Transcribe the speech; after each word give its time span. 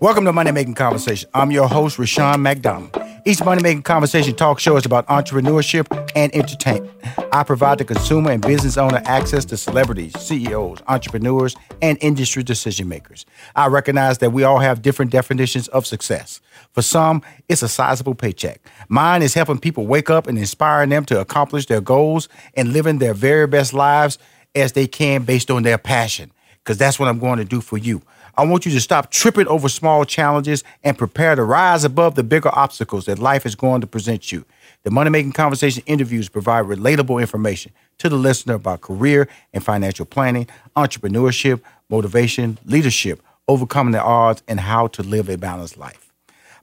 Welcome 0.00 0.24
to 0.24 0.32
Money 0.32 0.50
Making 0.50 0.74
Conversation. 0.74 1.30
I'm 1.32 1.50
your 1.50 1.68
host, 1.68 1.98
Rushion 1.98 2.42
McDonald. 2.42 2.98
Each 3.24 3.42
Money 3.44 3.62
Making 3.62 3.82
Conversation 3.84 4.34
talk 4.34 4.58
show 4.58 4.76
is 4.76 4.84
about 4.84 5.06
entrepreneurship 5.06 5.86
and 6.16 6.34
entertainment. 6.34 6.92
I 7.32 7.44
provide 7.44 7.78
the 7.78 7.84
consumer 7.84 8.32
and 8.32 8.42
business 8.42 8.76
owner 8.76 9.00
access 9.06 9.44
to 9.46 9.56
celebrities, 9.56 10.18
CEOs, 10.18 10.82
entrepreneurs, 10.88 11.54
and 11.80 11.96
industry 12.00 12.42
decision 12.42 12.88
makers. 12.88 13.24
I 13.54 13.68
recognize 13.68 14.18
that 14.18 14.32
we 14.32 14.42
all 14.42 14.58
have 14.58 14.82
different 14.82 15.12
definitions 15.12 15.68
of 15.68 15.86
success. 15.86 16.40
For 16.72 16.82
some, 16.82 17.22
it's 17.48 17.62
a 17.62 17.68
sizable 17.68 18.14
paycheck. 18.14 18.60
Mine 18.88 19.22
is 19.22 19.34
helping 19.34 19.58
people 19.58 19.86
wake 19.86 20.10
up 20.10 20.26
and 20.26 20.36
inspiring 20.36 20.90
them 20.90 21.04
to 21.06 21.20
accomplish 21.20 21.66
their 21.66 21.80
goals 21.80 22.28
and 22.54 22.72
living 22.72 22.98
their 22.98 23.14
very 23.14 23.46
best 23.46 23.72
lives 23.72 24.18
as 24.54 24.72
they 24.72 24.86
can 24.86 25.22
based 25.22 25.50
on 25.50 25.62
their 25.62 25.78
passion, 25.78 26.32
because 26.58 26.78
that's 26.78 26.98
what 26.98 27.08
I'm 27.08 27.20
going 27.20 27.38
to 27.38 27.44
do 27.44 27.60
for 27.60 27.78
you. 27.78 28.02
I 28.36 28.44
want 28.44 28.66
you 28.66 28.72
to 28.72 28.80
stop 28.80 29.10
tripping 29.10 29.46
over 29.46 29.68
small 29.68 30.04
challenges 30.04 30.64
and 30.82 30.98
prepare 30.98 31.36
to 31.36 31.44
rise 31.44 31.84
above 31.84 32.16
the 32.16 32.24
bigger 32.24 32.50
obstacles 32.52 33.06
that 33.06 33.20
life 33.20 33.46
is 33.46 33.54
going 33.54 33.80
to 33.80 33.86
present 33.86 34.32
you. 34.32 34.44
The 34.82 34.90
Money 34.90 35.10
Making 35.10 35.32
Conversation 35.32 35.84
interviews 35.86 36.28
provide 36.28 36.64
relatable 36.64 37.20
information 37.20 37.72
to 37.98 38.08
the 38.08 38.16
listener 38.16 38.54
about 38.54 38.80
career 38.80 39.28
and 39.52 39.62
financial 39.62 40.04
planning, 40.04 40.48
entrepreneurship, 40.76 41.60
motivation, 41.88 42.58
leadership, 42.64 43.22
overcoming 43.46 43.92
the 43.92 44.02
odds, 44.02 44.42
and 44.48 44.58
how 44.58 44.88
to 44.88 45.02
live 45.02 45.28
a 45.28 45.38
balanced 45.38 45.78
life. 45.78 46.12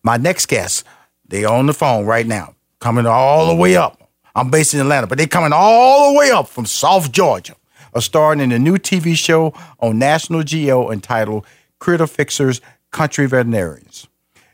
My 0.03 0.17
next 0.17 0.47
guest, 0.47 0.85
they 1.27 1.45
on 1.45 1.67
the 1.67 1.73
phone 1.73 2.05
right 2.05 2.27
now, 2.27 2.53
coming 2.79 3.05
all 3.05 3.47
the 3.47 3.55
way 3.55 3.77
up. 3.77 4.09
I'm 4.35 4.49
based 4.49 4.73
in 4.73 4.81
Atlanta, 4.81 5.07
but 5.07 5.17
they 5.17 5.27
coming 5.27 5.53
all 5.53 6.11
the 6.11 6.19
way 6.19 6.31
up 6.31 6.49
from 6.49 6.65
South 6.65 7.11
Georgia, 7.11 7.55
are 7.93 8.01
starring 8.01 8.39
in 8.39 8.51
a 8.51 8.59
new 8.59 8.77
TV 8.77 9.15
show 9.15 9.53
on 9.79 9.99
National 9.99 10.43
Geo 10.43 10.91
entitled 10.91 11.45
Critter 11.81 12.05
Fixers 12.05 12.61
Country 12.91 13.25
Veterinarians. 13.25 14.07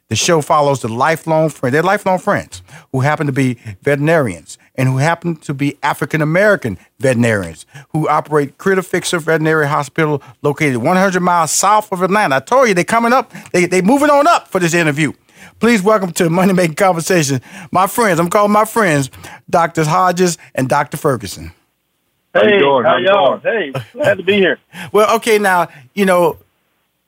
The 0.08 0.16
show 0.16 0.42
follows 0.42 0.82
the 0.82 0.88
lifelong 0.88 1.50
friend, 1.50 1.76
they're 1.76 1.84
lifelong 1.84 2.20
friends 2.20 2.64
who 2.94 3.02
happen 3.02 3.28
to 3.28 3.34
be 3.34 3.56
veterinarians 3.82 4.58
and 4.76 4.88
who 4.88 4.98
happen 5.00 5.36
to 5.36 5.54
be 5.54 5.78
African 5.84 6.22
American 6.22 6.78
veterinarians 7.00 7.66
who 7.90 8.08
operate 8.08 8.58
Critter 8.58 8.82
Fixer 8.82 9.20
Veterinary 9.20 9.68
Hospital 9.68 10.24
located 10.42 10.78
100 10.78 11.20
miles 11.20 11.52
south 11.52 11.92
of 11.92 12.02
Atlanta. 12.02 12.38
I 12.38 12.40
told 12.40 12.70
you 12.70 12.74
they're 12.74 12.86
coming 12.86 13.12
up, 13.12 13.34
they 13.52 13.66
they 13.66 13.82
moving 13.82 14.10
on 14.10 14.26
up 14.26 14.48
for 14.48 14.60
this 14.60 14.74
interview. 14.74 15.12
Please 15.60 15.82
welcome 15.82 16.14
to 16.14 16.30
Money 16.30 16.54
Making 16.54 16.76
Conversation, 16.76 17.42
my 17.72 17.88
friends. 17.88 18.22
I'm 18.22 18.30
calling 18.30 18.54
my 18.54 18.64
friends, 18.64 19.12
Dr. 19.50 19.84
Hodges 19.84 20.38
and 20.56 20.70
Dr. 20.70 20.96
Ferguson. 20.96 21.52
Hey, 22.34 22.60
how, 22.60 22.84
how 22.84 22.98
y'all? 22.98 23.38
Hey, 23.40 23.74
glad 23.92 24.18
to 24.18 24.24
be 24.24 24.36
here. 24.36 24.60
Well, 24.94 25.14
okay, 25.18 25.40
now 25.40 25.68
you 25.94 26.06
know 26.06 26.38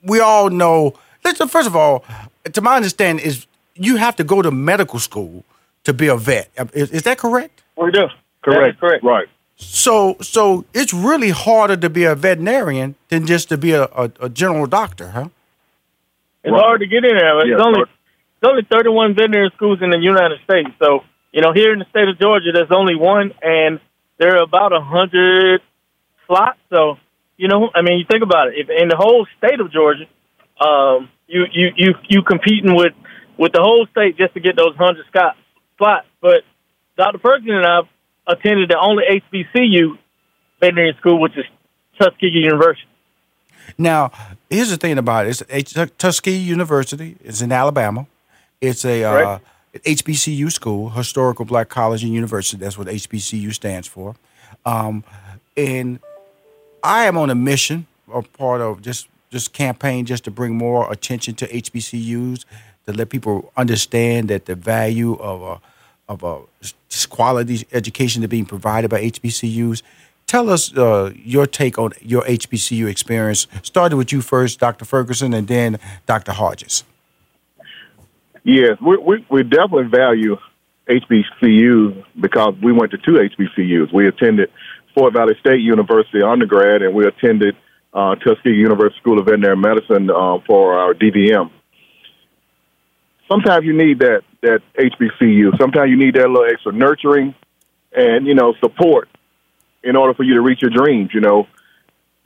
we 0.04 0.20
all 0.20 0.50
know. 0.50 0.94
Listen, 1.24 1.48
first 1.48 1.68
of 1.68 1.76
all, 1.76 2.04
to 2.52 2.62
my 2.62 2.76
understanding, 2.76 3.26
is 3.26 3.46
you 3.76 3.98
have 3.98 4.16
to 4.18 4.24
go 4.24 4.42
to 4.42 4.52
medical 4.52 5.00
school 5.00 5.44
to 5.84 5.94
be 5.94 6.08
a 6.08 6.18
vet. 6.18 6.50
Is, 6.74 6.92
is 6.92 7.04
that 7.04 7.18
correct? 7.18 7.64
Oh, 7.78 7.86
we 7.86 7.92
do. 7.92 8.08
Correct. 8.42 8.80
correct. 8.80 9.04
Right. 9.04 9.28
So, 9.56 10.16
so 10.22 10.66
it's 10.74 10.94
really 10.94 11.32
harder 11.32 11.76
to 11.78 11.90
be 11.90 12.06
a 12.06 12.16
veterinarian 12.16 12.96
than 13.10 13.26
just 13.26 13.50
to 13.50 13.58
be 13.58 13.72
a, 13.72 13.84
a, 13.84 14.12
a 14.22 14.30
general 14.30 14.66
doctor, 14.66 15.10
huh? 15.10 15.28
It's 16.44 16.54
right. 16.54 16.62
hard 16.62 16.80
to 16.80 16.88
get 16.88 17.04
in 17.04 17.18
there. 17.18 17.40
It's 17.40 17.62
only 17.62 17.84
there's 18.42 18.52
only 18.52 18.64
31 18.72 19.16
veterinary 19.16 19.52
schools 19.56 19.80
in 19.82 19.90
the 19.90 20.00
United 20.00 20.40
States. 20.46 20.70
So, 20.80 21.04
you 21.34 21.42
know, 21.42 21.52
here 21.52 21.74
in 21.74 21.80
the 21.80 21.86
state 21.90 22.08
of 22.08 22.18
Georgia, 22.18 22.52
there's 22.54 22.72
only 22.72 22.96
one, 22.96 23.34
and 23.42 23.82
there 24.18 24.38
are 24.38 24.44
about 24.44 24.72
a 24.72 24.80
hundred 24.80 25.62
slots. 26.26 26.58
So, 26.70 26.98
you 27.40 27.48
know, 27.48 27.70
I 27.74 27.82
mean, 27.82 28.00
you 28.00 28.06
think 28.12 28.22
about 28.22 28.50
it. 28.50 28.56
If 28.58 28.70
in 28.70 28.90
the 28.90 28.98
whole 28.98 29.26
state 29.38 29.62
of 29.62 29.72
Georgia, 29.72 30.04
um, 30.60 31.10
you 31.26 31.46
you 31.50 31.70
you 31.78 31.94
you 32.10 32.22
competing 32.22 32.76
with 32.76 32.92
with 33.38 33.54
the 33.54 33.62
whole 33.62 33.88
state 33.92 34.18
just 34.18 34.34
to 34.34 34.42
get 34.42 34.58
those 34.58 34.76
hundred 34.76 35.06
spots. 35.08 35.38
But 36.20 36.44
Dr. 36.98 37.18
Ferguson 37.20 37.56
and 37.56 37.66
I 37.66 37.80
attended 38.28 38.70
the 38.70 38.78
only 38.78 39.06
HBCU 39.32 39.98
veterinary 40.60 40.94
school, 41.00 41.22
which 41.22 41.38
is 41.38 41.46
Tuskegee 41.98 42.40
University. 42.40 42.90
Now, 43.78 44.12
here's 44.50 44.70
the 44.70 44.76
thing 44.76 44.98
about 44.98 45.26
it: 45.26 45.42
it's 45.48 45.74
Tuskegee 45.98 46.36
University. 46.36 47.16
It's 47.24 47.42
in 47.42 47.54
Alabama. 47.54 48.06
It's 48.60 48.84
a 48.84 49.06
uh, 49.06 49.40
HBCU 49.76 50.52
school, 50.52 50.90
historical 50.90 51.46
Black 51.46 51.70
college 51.70 52.04
and 52.04 52.14
university. 52.14 52.58
That's 52.58 52.78
what 52.78 52.88
HBCU 52.88 53.54
stands 53.54 53.88
for. 53.88 54.18
Um, 54.66 55.06
and 55.56 56.00
I 56.84 57.06
am 57.06 57.18
on 57.18 57.30
a 57.30 57.36
mission, 57.36 57.88
a 58.14 58.22
part 58.22 58.62
of 58.62 58.82
just 58.82 59.08
just 59.30 59.54
campaign, 59.54 60.06
just 60.06 60.24
to 60.24 60.32
bring 60.32 60.58
more 60.58 60.92
attention 60.92 61.36
to 61.36 61.48
HBCUs, 61.48 62.46
to 62.88 62.94
let 62.94 63.10
people 63.10 63.52
understand 63.56 64.28
that 64.30 64.46
the 64.46 64.56
value 64.56 65.14
of 65.16 65.42
a 65.42 65.62
of 66.10 66.24
a 66.24 66.42
quality 67.10 67.68
education 67.72 68.22
that 68.24 68.30
being 68.30 68.46
provided 68.46 68.90
by 68.90 69.02
HBCUs. 69.04 69.84
Tell 70.26 70.50
us 70.50 70.76
uh, 70.76 71.12
your 71.16 71.48
take 71.48 71.78
on 71.78 71.92
your 72.02 72.24
HBCU 72.24 72.88
experience. 72.88 73.48
Started 73.64 73.96
with 73.96 74.12
you 74.12 74.22
first, 74.22 74.60
Dr. 74.60 74.86
Ferguson, 74.86 75.34
and 75.34 75.48
then 75.48 75.80
Dr. 76.06 76.32
Hodges. 76.32 76.84
Yes, 78.44 78.78
we, 78.82 78.98
we, 78.98 79.26
we 79.30 79.44
definitely 79.44 79.88
value 79.88 80.38
HBCUs 80.88 82.04
because 82.20 82.56
we 82.62 82.72
went 82.72 82.92
to 82.92 82.98
two 82.98 83.14
HBCUs. 83.14 83.94
We 83.94 84.08
attended 84.08 84.52
Fort 85.00 85.14
Valley 85.14 85.36
State 85.40 85.62
University 85.62 86.22
undergrad, 86.22 86.82
and 86.82 86.94
we 86.94 87.08
attended 87.08 87.56
uh, 87.94 88.16
Tuskegee 88.16 88.50
University 88.50 89.00
School 89.00 89.18
of 89.18 89.26
Veterinary 89.26 89.56
Medicine 89.56 90.10
uh, 90.10 90.40
for 90.46 90.78
our 90.78 90.94
DVM. 90.94 91.50
Sometimes 93.32 93.66
you 93.66 93.72
need 93.72 94.00
that 94.00 94.24
that 94.42 94.60
HBCU. 94.78 95.58
Sometimes 95.58 95.90
you 95.90 95.98
need 95.98 96.16
that 96.16 96.28
little 96.28 96.46
extra 96.52 96.74
nurturing 96.74 97.34
and 97.94 98.28
you 98.28 98.36
know 98.36 98.54
support 98.60 99.08
in 99.84 99.96
order 99.96 100.14
for 100.14 100.24
you 100.24 100.34
to 100.34 100.42
reach 100.42 100.62
your 100.62 100.72
dreams. 100.72 101.12
You 101.14 101.22
know, 101.22 101.48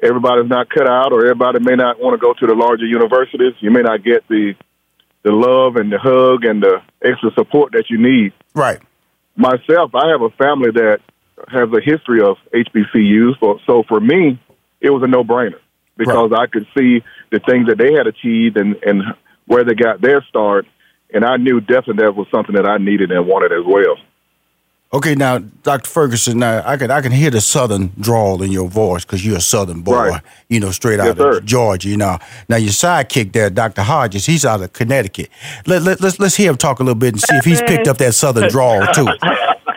everybody's 0.01 0.49
not 0.49 0.69
cut 0.69 0.89
out, 0.89 1.13
or 1.13 1.25
everybody 1.25 1.59
may 1.59 1.75
not 1.75 1.99
want 1.99 2.19
to 2.19 2.25
go 2.25 2.33
to 2.33 2.47
the 2.47 2.55
larger 2.55 2.85
universities. 2.85 3.53
You 3.59 3.69
may 3.69 3.81
not 3.81 4.03
get 4.03 4.27
the 4.27 4.55
the 5.21 5.31
love 5.31 5.75
and 5.75 5.91
the 5.91 5.99
hug 5.99 6.43
and 6.43 6.63
the 6.63 6.81
extra 7.03 7.29
support 7.35 7.73
that 7.73 7.85
you 7.91 7.99
need. 7.99 8.33
Right. 8.55 8.81
Myself, 9.35 9.93
I 9.93 10.09
have 10.09 10.21
a 10.23 10.29
family 10.31 10.71
that 10.71 10.99
has 11.47 11.69
a 11.71 11.81
history 11.81 12.21
of 12.21 12.37
HBCUs. 12.53 13.39
So, 13.39 13.59
so 13.65 13.83
for 13.87 13.99
me, 13.99 14.39
it 14.81 14.89
was 14.89 15.03
a 15.03 15.07
no 15.07 15.23
brainer 15.23 15.59
because 15.97 16.31
right. 16.31 16.41
I 16.41 16.47
could 16.47 16.67
see 16.77 17.03
the 17.31 17.39
things 17.39 17.67
that 17.67 17.77
they 17.77 17.93
had 17.93 18.07
achieved 18.07 18.57
and, 18.57 18.75
and 18.83 19.03
where 19.45 19.63
they 19.63 19.75
got 19.75 20.01
their 20.01 20.23
start. 20.29 20.65
And 21.13 21.23
I 21.23 21.37
knew 21.37 21.59
definitely 21.59 22.03
that 22.03 22.15
was 22.15 22.27
something 22.33 22.55
that 22.55 22.67
I 22.67 22.77
needed 22.77 23.11
and 23.11 23.27
wanted 23.27 23.51
as 23.51 23.65
well. 23.65 23.97
Okay, 24.93 25.15
now, 25.15 25.39
Dr. 25.39 25.89
Ferguson, 25.89 26.37
now 26.37 26.61
I 26.63 26.77
can 26.77 26.91
I 26.91 27.01
can 27.01 27.11
hear 27.11 27.31
the 27.31 27.41
Southern 27.41 27.91
drawl 27.99 28.43
in 28.43 28.51
your 28.51 28.69
voice 28.69 29.03
because 29.03 29.25
you're 29.25 29.37
a 29.37 29.41
Southern 29.41 29.81
boy, 29.81 30.09
right. 30.09 30.21
you 30.49 30.59
know, 30.59 30.69
straight 30.69 30.99
out 30.99 31.05
yes, 31.05 31.19
of 31.19 31.35
sir. 31.35 31.39
Georgia. 31.41 31.89
You 31.89 31.97
know, 31.97 32.19
now 32.47 32.57
your 32.57 32.71
sidekick 32.71 33.33
there, 33.33 33.49
Dr. 33.49 33.81
Hodges, 33.81 34.27
he's 34.27 34.45
out 34.45 34.61
of 34.61 34.71
Connecticut. 34.73 35.29
Let, 35.65 35.81
let 35.81 35.99
let's 35.99 36.19
let's 36.19 36.35
hear 36.35 36.51
him 36.51 36.57
talk 36.57 36.79
a 36.79 36.83
little 36.83 36.99
bit 36.99 37.13
and 37.13 37.21
see 37.21 37.35
if 37.37 37.43
he's 37.43 37.61
picked 37.63 37.87
up 37.87 37.97
that 37.97 38.13
Southern 38.13 38.49
drawl 38.49 38.85
too. 38.93 39.07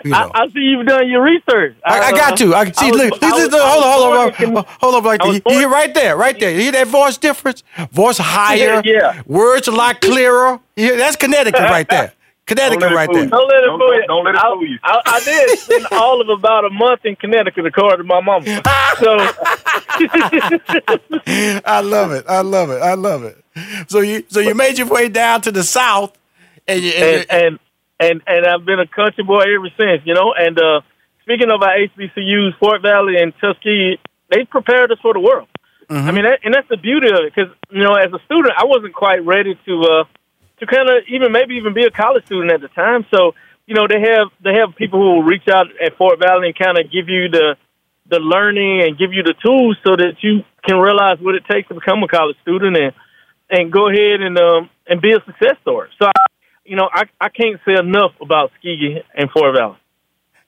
You 0.04 0.12
know. 0.12 0.30
I, 0.34 0.42
I, 0.42 0.48
see 0.50 0.60
you've 0.60 0.86
done 0.86 1.08
your 1.08 1.22
research. 1.22 1.74
I, 1.84 1.98
I 1.98 2.12
got 2.12 2.34
uh, 2.34 2.36
to. 2.36 2.54
I 2.54 2.70
see. 2.70 2.92
look, 2.92 3.20
was, 3.20 3.20
hold 3.22 3.52
on, 3.52 4.32
hold 4.32 4.56
on, 4.56 4.64
hold 4.80 4.94
on, 4.94 5.02
like 5.02 5.24
you, 5.24 5.40
hear 5.48 5.68
right 5.68 5.92
there, 5.92 6.16
right 6.16 6.38
there. 6.38 6.52
You 6.52 6.60
hear 6.60 6.72
that 6.72 6.86
voice 6.86 7.18
difference? 7.18 7.64
Voice 7.90 8.18
higher. 8.18 8.82
Yeah. 8.84 9.22
Words 9.26 9.66
a 9.66 9.72
lot 9.72 10.00
clearer. 10.00 10.60
Yeah, 10.76 10.94
that's 10.94 11.16
Connecticut 11.16 11.60
right 11.60 11.88
there. 11.88 12.12
Connecticut 12.46 12.92
right 12.92 13.08
there. 13.12 13.26
Don't 13.26 13.48
let 13.48 13.64
it 13.64 13.66
fool 13.66 13.94
you. 13.94 14.06
Don't, 14.06 14.24
let 14.24 14.36
it 14.36 14.40
fool 14.40 14.66
you. 14.66 14.78
I, 14.84 15.00
I, 15.04 15.20
did 15.20 15.58
spend 15.58 15.86
all 15.92 16.20
of 16.20 16.28
about 16.28 16.64
a 16.64 16.70
month 16.70 17.04
in 17.04 17.16
Connecticut, 17.16 17.66
according 17.66 17.98
to 17.98 18.04
my 18.04 18.20
mama. 18.20 18.46
So 18.46 18.52
I 21.66 21.80
love 21.82 22.12
it. 22.12 22.24
I 22.28 22.42
love 22.42 22.70
it. 22.70 22.80
I 22.82 22.94
love 22.94 23.24
it. 23.24 23.36
So 23.88 23.98
you 24.00 24.24
so 24.28 24.38
you 24.38 24.54
made 24.54 24.78
your 24.78 24.86
way 24.86 25.08
down 25.08 25.40
to 25.42 25.50
the 25.50 25.64
south, 25.64 26.16
and 26.68 26.82
you, 26.82 26.92
and, 26.92 27.26
and, 27.28 27.30
and 27.30 27.58
and 27.98 28.22
and 28.28 28.46
I've 28.46 28.64
been 28.64 28.78
a 28.78 28.86
country 28.86 29.24
boy 29.24 29.42
ever 29.42 29.68
since. 29.76 30.02
You 30.04 30.14
know. 30.14 30.32
And 30.38 30.56
uh, 30.56 30.82
speaking 31.22 31.50
of 31.50 31.60
our 31.62 31.76
HBCUs, 31.76 32.58
Fort 32.60 32.80
Valley 32.80 33.16
and 33.20 33.32
Tuskegee, 33.40 33.98
they 34.30 34.44
prepared 34.44 34.92
us 34.92 34.98
for 35.02 35.12
the 35.14 35.20
world. 35.20 35.48
Mm-hmm. 35.90 36.08
I 36.08 36.12
mean, 36.12 36.24
that, 36.24 36.40
and 36.44 36.54
that's 36.54 36.68
the 36.68 36.76
beauty 36.76 37.08
of 37.08 37.18
it. 37.26 37.34
Because 37.34 37.52
you 37.70 37.82
know, 37.82 37.94
as 37.94 38.12
a 38.12 38.20
student, 38.24 38.54
I 38.56 38.66
wasn't 38.66 38.94
quite 38.94 39.24
ready 39.26 39.58
to. 39.66 39.82
Uh, 39.82 40.04
to 40.58 40.66
kind 40.66 40.88
of 40.88 41.04
even 41.08 41.32
maybe 41.32 41.54
even 41.56 41.74
be 41.74 41.84
a 41.84 41.90
college 41.90 42.24
student 42.26 42.52
at 42.52 42.60
the 42.60 42.68
time. 42.68 43.04
So 43.14 43.34
you 43.66 43.74
know 43.74 43.86
they 43.88 44.00
have 44.00 44.28
they 44.42 44.54
have 44.54 44.74
people 44.76 45.00
who 45.00 45.16
will 45.16 45.22
reach 45.22 45.48
out 45.52 45.66
at 45.84 45.96
Fort 45.96 46.18
Valley 46.18 46.48
and 46.48 46.58
kind 46.58 46.78
of 46.78 46.90
give 46.90 47.08
you 47.08 47.28
the 47.28 47.56
the 48.08 48.18
learning 48.20 48.82
and 48.82 48.96
give 48.96 49.12
you 49.12 49.22
the 49.22 49.34
tools 49.44 49.76
so 49.84 49.96
that 49.96 50.14
you 50.22 50.44
can 50.64 50.78
realize 50.78 51.18
what 51.20 51.34
it 51.34 51.44
takes 51.50 51.68
to 51.68 51.74
become 51.74 52.02
a 52.02 52.08
college 52.08 52.36
student 52.42 52.76
and 52.76 52.92
and 53.50 53.72
go 53.72 53.88
ahead 53.88 54.20
and 54.20 54.38
um 54.38 54.70
and 54.86 55.00
be 55.00 55.12
a 55.12 55.20
success 55.26 55.56
story. 55.62 55.90
So 55.98 56.06
I, 56.06 56.26
you 56.64 56.76
know 56.76 56.88
I 56.92 57.04
I 57.20 57.28
can't 57.28 57.60
say 57.66 57.74
enough 57.74 58.12
about 58.20 58.52
Tuskegee 58.54 59.02
and 59.14 59.30
Fort 59.30 59.54
Valley. 59.56 59.76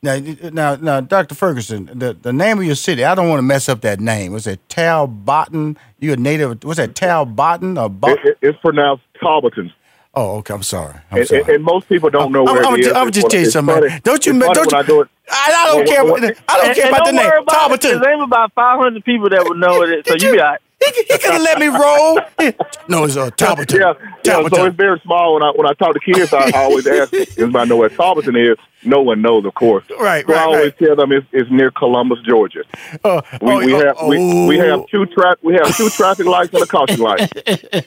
Now, 0.00 0.16
now, 0.52 0.76
now, 0.76 1.00
Dr. 1.00 1.34
Ferguson, 1.34 1.90
the, 1.93 2.12
the 2.12 2.32
name 2.32 2.58
of 2.58 2.64
your 2.64 2.76
city, 2.76 3.02
I 3.02 3.16
don't 3.16 3.28
want 3.28 3.40
to 3.40 3.43
mess 3.43 3.69
up 3.69 3.81
that 3.81 3.99
name. 3.99 4.32
Was 4.32 4.46
it 4.46 4.60
Talbotton? 4.69 5.76
You're 5.99 6.14
a 6.14 6.16
native? 6.16 6.62
Was 6.62 6.76
that 6.76 6.94
Talbotton 6.94 7.76
or 7.82 7.90
Bot- 7.90 8.25
it, 8.25 8.38
it's 8.40 8.56
pronounced 8.60 9.02
Tarleton's. 9.20 9.72
Oh, 10.14 10.38
okay. 10.38 10.55
I'm 10.55 10.62
sorry. 10.62 10.94
I'm 11.10 11.19
And, 11.19 11.28
sorry. 11.28 11.40
and, 11.43 11.50
and 11.50 11.64
most 11.64 11.88
people 11.88 12.10
don't 12.10 12.32
know 12.32 12.44
where 12.44 12.64
I'm, 12.64 12.75
it 12.75 12.81
is. 12.81 12.88
I'm, 12.88 12.96
I'm 13.06 13.12
just 13.12 13.31
tell 13.31 13.40
you 13.40 13.50
something. 13.50 13.75
funny- 13.75 13.88
man. 13.88 14.00
Don't 14.02 14.26
you? 14.26 14.32
it's 14.32 14.38
man, 14.40 14.52
Don't 14.55 14.72
you? 14.72 14.78
I 14.78 14.82
do. 14.82 15.05
I, 15.31 15.72
don't 15.75 15.87
care. 15.87 16.00
I 16.00 16.05
don't 16.06 16.25
and, 16.25 16.75
care 16.76 16.88
about 16.88 17.05
the 17.06 17.12
name. 17.12 17.31
about. 17.43 17.81
There's 17.81 18.06
ain't 18.06 18.22
about 18.22 18.52
500 18.55 19.05
people 19.05 19.28
that 19.31 19.44
would 19.44 19.58
know 19.58 19.82
it, 19.82 20.06
so 20.06 20.14
you 20.14 20.34
you- 20.34 20.40
right. 20.40 20.58
He, 20.81 20.93
he 21.02 21.19
could 21.19 21.32
have 21.32 21.43
let 21.43 21.58
me 21.58 21.66
roll. 21.66 22.20
no, 22.88 23.02
it's 23.05 23.16
uh, 23.16 23.31
Tarleton. 23.31 23.81
Yeah, 23.81 23.94
yeah. 24.25 24.49
So 24.49 24.64
it's 24.66 24.76
very 24.76 25.00
small. 25.00 25.34
When 25.34 25.43
I 25.43 25.50
when 25.50 25.66
I 25.66 25.72
talk 25.72 25.93
to 25.93 25.99
kids, 26.00 26.32
I, 26.32 26.50
I 26.55 26.62
always 26.62 26.87
ask 26.87 27.12
if 27.12 27.37
anybody 27.37 27.69
know 27.69 27.76
where 27.78 27.88
Tarleton 27.88 28.37
is. 28.37 28.56
No 28.84 29.02
one 29.02 29.20
knows, 29.20 29.44
of 29.44 29.55
course. 29.55 29.84
Right, 29.99 30.25
So 30.25 30.34
I 30.34 30.44
always 30.44 30.60
right. 30.66 30.78
tell 30.78 30.94
them 30.94 31.10
it's, 31.10 31.26
it's 31.32 31.50
near 31.50 31.72
Columbus, 31.72 32.20
Georgia. 32.25 32.62
Uh, 33.02 33.20
We, 33.43 33.50
oh, 33.50 33.58
we 33.58 33.75
oh, 33.75 33.84
have 33.87 33.96
we, 34.06 34.46
we 34.46 34.60
oh. 34.62 34.78
have 34.78 34.87
two 34.87 35.06
tra- 35.06 35.37
we 35.43 35.55
have 35.55 35.76
two 35.76 35.90
traffic 35.90 36.26
lights 36.26 36.55
and 36.55 36.62
a 36.62 36.66
caution 36.66 37.00
light. 37.00 37.28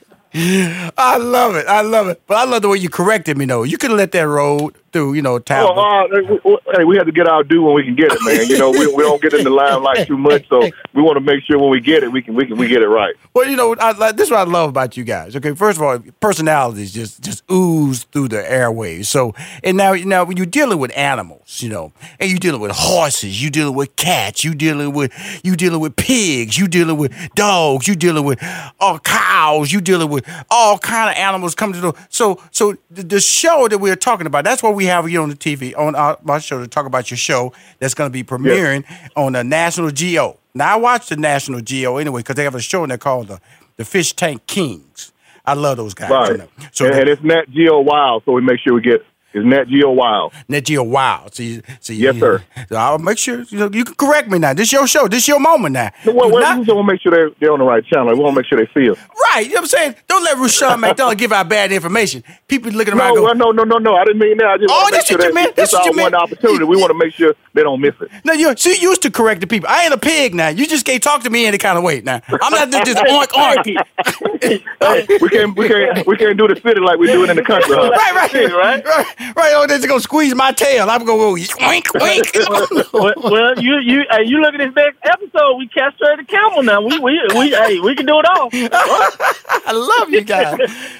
I 0.33 1.18
love 1.18 1.56
it. 1.56 1.68
I 1.68 1.81
love 1.81 2.07
it. 2.07 2.22
But 2.25 2.38
I 2.38 2.45
love 2.45 2.62
the 2.62 2.69
way 2.69 2.78
you 2.78 2.89
corrected 2.89 3.38
me, 3.38 3.45
though. 3.45 3.63
You 3.63 3.78
could 3.78 3.89
have 3.89 3.98
let 3.98 4.13
that 4.13 4.22
roll 4.22 4.72
through, 4.92 5.14
you 5.14 5.22
know, 5.22 5.40
uh, 5.78 6.08
we, 6.12 6.22
we- 6.44 6.58
hey, 6.76 6.84
we 6.86 6.96
have 6.98 7.06
to 7.06 7.12
get 7.12 7.28
our 7.28 7.44
due 7.44 7.62
when 7.64 7.76
we 7.76 7.84
can 7.84 7.96
get 7.96 8.12
it, 8.12 8.20
man. 8.24 8.48
You 8.48 8.58
know, 8.58 8.72
we, 8.72 8.88
we 8.94 9.04
don't 9.04 9.22
get 9.22 9.34
in 9.34 9.44
the 9.44 9.50
limelight 9.50 10.08
too 10.08 10.18
much, 10.18 10.48
so 10.48 10.62
we 10.94 11.02
want 11.02 11.18
to 11.18 11.22
make 11.22 11.44
sure 11.44 11.60
when 11.60 11.70
we 11.70 11.80
get 11.82 12.04
it, 12.04 12.12
we 12.12 12.22
can 12.22 12.34
we 12.36 12.46
can 12.46 12.58
we 12.58 12.68
get 12.68 12.82
it 12.82 12.88
right. 12.88 13.16
Well, 13.34 13.50
you 13.50 13.56
know, 13.56 13.76
I, 13.80 14.12
this 14.12 14.28
is 14.28 14.32
what 14.32 14.40
I 14.48 14.50
love 14.50 14.70
about 14.70 14.96
you 14.98 15.04
guys. 15.04 15.36
Okay, 15.36 15.54
first 15.56 15.78
of 15.78 15.84
all, 15.84 16.00
personalities 16.20 16.94
just 16.94 17.22
just 17.22 17.44
ooze 17.52 18.04
through 18.06 18.30
the 18.30 18.38
airwaves. 18.42 19.06
So, 19.06 19.34
and 19.64 19.78
now 19.78 19.94
now 19.94 20.24
when 20.24 20.38
you're 20.38 20.46
dealing 20.46 20.80
with 20.80 20.96
animals, 20.98 21.62
you 21.62 21.70
know, 21.70 21.92
and 22.20 22.30
you're 22.30 22.40
dealing 22.40 22.62
with 22.62 22.72
horses, 22.72 23.42
you're 23.42 23.52
dealing 23.52 23.76
with 23.76 23.96
cats, 23.96 24.44
you're 24.44 24.54
dealing 24.54 24.94
with 24.94 25.12
you 25.44 25.56
dealing 25.56 25.80
with 25.80 25.96
pigs, 25.96 26.58
you're 26.58 26.68
dealing 26.68 26.98
with 26.98 27.12
dogs, 27.36 27.88
you're 27.88 27.96
dealing 27.96 28.24
with 28.26 28.40
uh, 28.80 28.98
cows, 29.04 29.72
you're 29.72 29.82
dealing 29.82 30.10
with 30.10 30.26
all 30.50 30.78
kind 30.78 31.10
of 31.10 31.16
animals 31.18 31.56
coming 31.56 31.76
to 31.76 31.82
the. 31.82 31.94
So 32.10 32.42
so 32.52 32.76
the, 32.90 33.04
the 33.04 33.20
show 33.20 33.68
that 33.68 33.78
we're 33.80 33.96
talking 33.96 34.28
about, 34.28 34.44
that's 34.44 34.64
what 34.64 34.76
we 34.76 34.81
have 34.86 35.10
you 35.10 35.22
on 35.22 35.30
the 35.30 35.36
TV 35.36 35.78
on 35.78 35.95
our, 35.95 36.18
my 36.24 36.39
show 36.39 36.60
to 36.60 36.68
talk 36.68 36.86
about 36.86 37.10
your 37.12 37.18
show 37.18 37.54
that's 37.80 37.94
going 37.94 38.10
to 38.10 38.13
be 38.13 38.24
premiering 38.24 38.86
on 39.16 39.33
the 39.33 39.44
National 39.44 39.92
Geo. 39.92 40.38
Now 40.54 40.74
I 40.74 40.78
watch 40.78 41.07
the 41.07 41.18
National 41.18 41.62
Geo 41.62 41.98
anyway 41.98 42.22
because 42.22 42.36
they 42.36 42.44
have 42.44 42.56
a 42.56 42.62
show 42.62 42.83
in 42.83 42.89
there 42.89 42.98
called 42.98 43.28
the 43.28 43.42
the 43.78 43.86
Fish 43.86 44.13
Tank 44.13 44.45
Kings. 44.48 45.12
I 45.45 45.56
love 45.56 45.78
those 45.78 45.94
guys. 45.94 46.12
Right. 46.12 46.31
you 46.31 46.38
know. 46.38 46.48
So 46.72 46.86
and, 46.86 46.95
and 46.95 47.10
it's 47.10 47.24
Nat 47.24 47.50
Geo 47.50 47.80
Wild, 47.80 48.24
so 48.25 48.31
we 48.33 48.42
make 48.42 48.60
sure 48.60 48.75
we 48.75 48.81
get 48.81 49.04
it's 49.33 49.45
Nat 49.45 49.66
Geo 49.68 49.92
Wild. 49.92 50.33
Nat 50.48 50.62
Geo 50.62 50.83
Wow. 50.83 51.28
See, 51.31 51.62
see, 51.80 51.95
Yes, 51.95 52.18
sir. 52.18 52.44
So 52.69 52.75
I'll 52.75 52.98
make 53.00 53.18
sure 53.18 53.42
you 53.44 53.60
know 53.60 53.69
you 53.72 53.86
can 53.86 53.95
correct 53.95 54.30
me 54.30 54.39
now. 54.39 54.54
This 54.54 54.68
is 54.68 54.74
your 54.74 54.88
show. 54.88 55.07
This 55.07 55.24
is 55.24 55.28
your 55.28 55.39
moment 55.39 55.74
now. 55.74 55.92
Well, 56.06 56.13
Do 56.30 56.33
well, 56.36 56.42
not- 56.42 56.60
we 56.60 56.66
just 56.66 56.75
want 56.75 56.88
to 56.88 56.94
make 56.94 57.01
sure 57.01 57.12
they're, 57.12 57.30
they're 57.39 57.51
on 57.54 57.60
the 57.60 57.66
right 57.66 57.86
channel. 57.86 58.07
We 58.13 58.19
want 58.19 58.36
to 58.36 58.42
make 58.42 58.48
sure 58.48 58.57
they 58.57 58.69
see 58.74 58.89
us. 58.89 58.98
right. 59.33 59.45
You 59.45 59.50
know 59.50 59.56
what 59.56 59.62
I'm 59.62 59.68
saying? 59.68 59.95
Don't 60.07 60.24
let 60.24 60.38
Rushion 60.38 60.80
McDonald 60.80 61.18
give 61.18 61.31
out 61.31 61.48
bad 61.50 61.72
information. 61.72 62.24
People 62.48 62.72
looking 62.72 62.95
No, 62.98 63.04
around 63.04 63.16
go, 63.16 63.24
well, 63.24 63.36
no, 63.36 63.51
no, 63.51 63.63
no, 63.63 63.78
no. 63.78 63.95
I 63.95 64.04
didn't 64.06 64.19
mean 64.19 64.38
that. 64.38 64.48
I 64.48 64.57
just 64.57 64.69
Oh, 64.72 64.75
want 64.81 64.88
to 64.88 64.92
make 64.92 64.98
that's 65.00 65.07
sure 65.07 65.18
what 65.18 65.28
you 65.28 65.33
meant. 65.33 65.56
That's 65.56 65.74
what 65.74 65.86
you 65.86 65.94
meant. 65.94 66.13
one 66.13 66.22
opportunity. 66.24 66.66
We 66.66 66.78
want 66.78 66.92
to 66.92 66.98
make 66.98 67.13
sure 67.13 67.33
they 67.54 67.63
don't 67.63 67.80
miss 67.81 67.94
it. 68.01 68.10
No, 68.25 68.33
you 68.33 68.56
see, 68.57 68.75
you 68.81 68.89
used 68.89 69.01
to 69.04 69.12
correct 69.12 69.42
the 69.42 69.48
people. 69.48 69.69
I 69.69 69.83
ain't 69.86 69.94
a 69.94 69.98
pig 69.98 70.36
now. 70.36 70.50
You 70.50 70.68
just 70.68 70.86
can't 70.86 71.01
talk 71.01 71.24
to 71.24 71.30
me 71.30 71.45
any 71.45 71.57
kind 71.57 71.78
of 71.78 71.83
way 71.83 72.01
now. 72.01 72.22
I'm 72.42 72.51
not 72.51 72.86
just 72.86 72.98
oink 73.07 73.28
oink. 73.28 75.22
we 75.22 75.30
can't, 75.30 75.56
we 75.57 75.68
can't, 75.68 76.07
we 76.07 76.18
can't 76.18 76.38
do 76.38 76.48
the 76.48 76.56
city 76.62 76.80
like 76.81 77.00
we 77.00 77.07
do 77.07 77.24
it 77.24 77.30
in 77.30 77.36
the 77.36 77.44
country. 77.44 77.75
Huh? 77.75 77.89
Right, 77.92 78.16
right, 78.16 78.33
Right. 78.51 78.86
right, 78.86 79.06
right, 79.21 79.35
right. 79.35 79.53
Oh, 79.56 79.68
they're 79.68 79.85
gonna 79.88 80.00
squeeze 80.00 80.35
my 80.35 80.51
tail. 80.51 80.89
I'm 80.89 81.06
gonna 81.06 81.18
go 81.18 81.33
oink 81.35 81.83
oink. 81.83 82.94
well, 82.94 83.13
well, 83.31 83.62
you 83.62 83.79
you 83.79 84.03
hey, 84.09 84.23
you 84.25 84.41
look 84.41 84.53
at 84.53 84.57
this 84.57 84.75
next 84.75 85.00
episode. 85.03 85.57
We 85.57 85.68
castrated 85.68 86.27
camel 86.27 86.63
now. 86.63 86.81
We 86.81 87.00
we 87.00 87.21
we 87.35 87.50
hey, 87.51 87.79
we 87.79 87.95
can 87.95 88.06
do 88.06 88.19
it 88.19 88.25
all. 88.25 88.50
I 88.53 89.71
love 89.71 90.09
you 90.09 90.21
guys. 90.21 90.57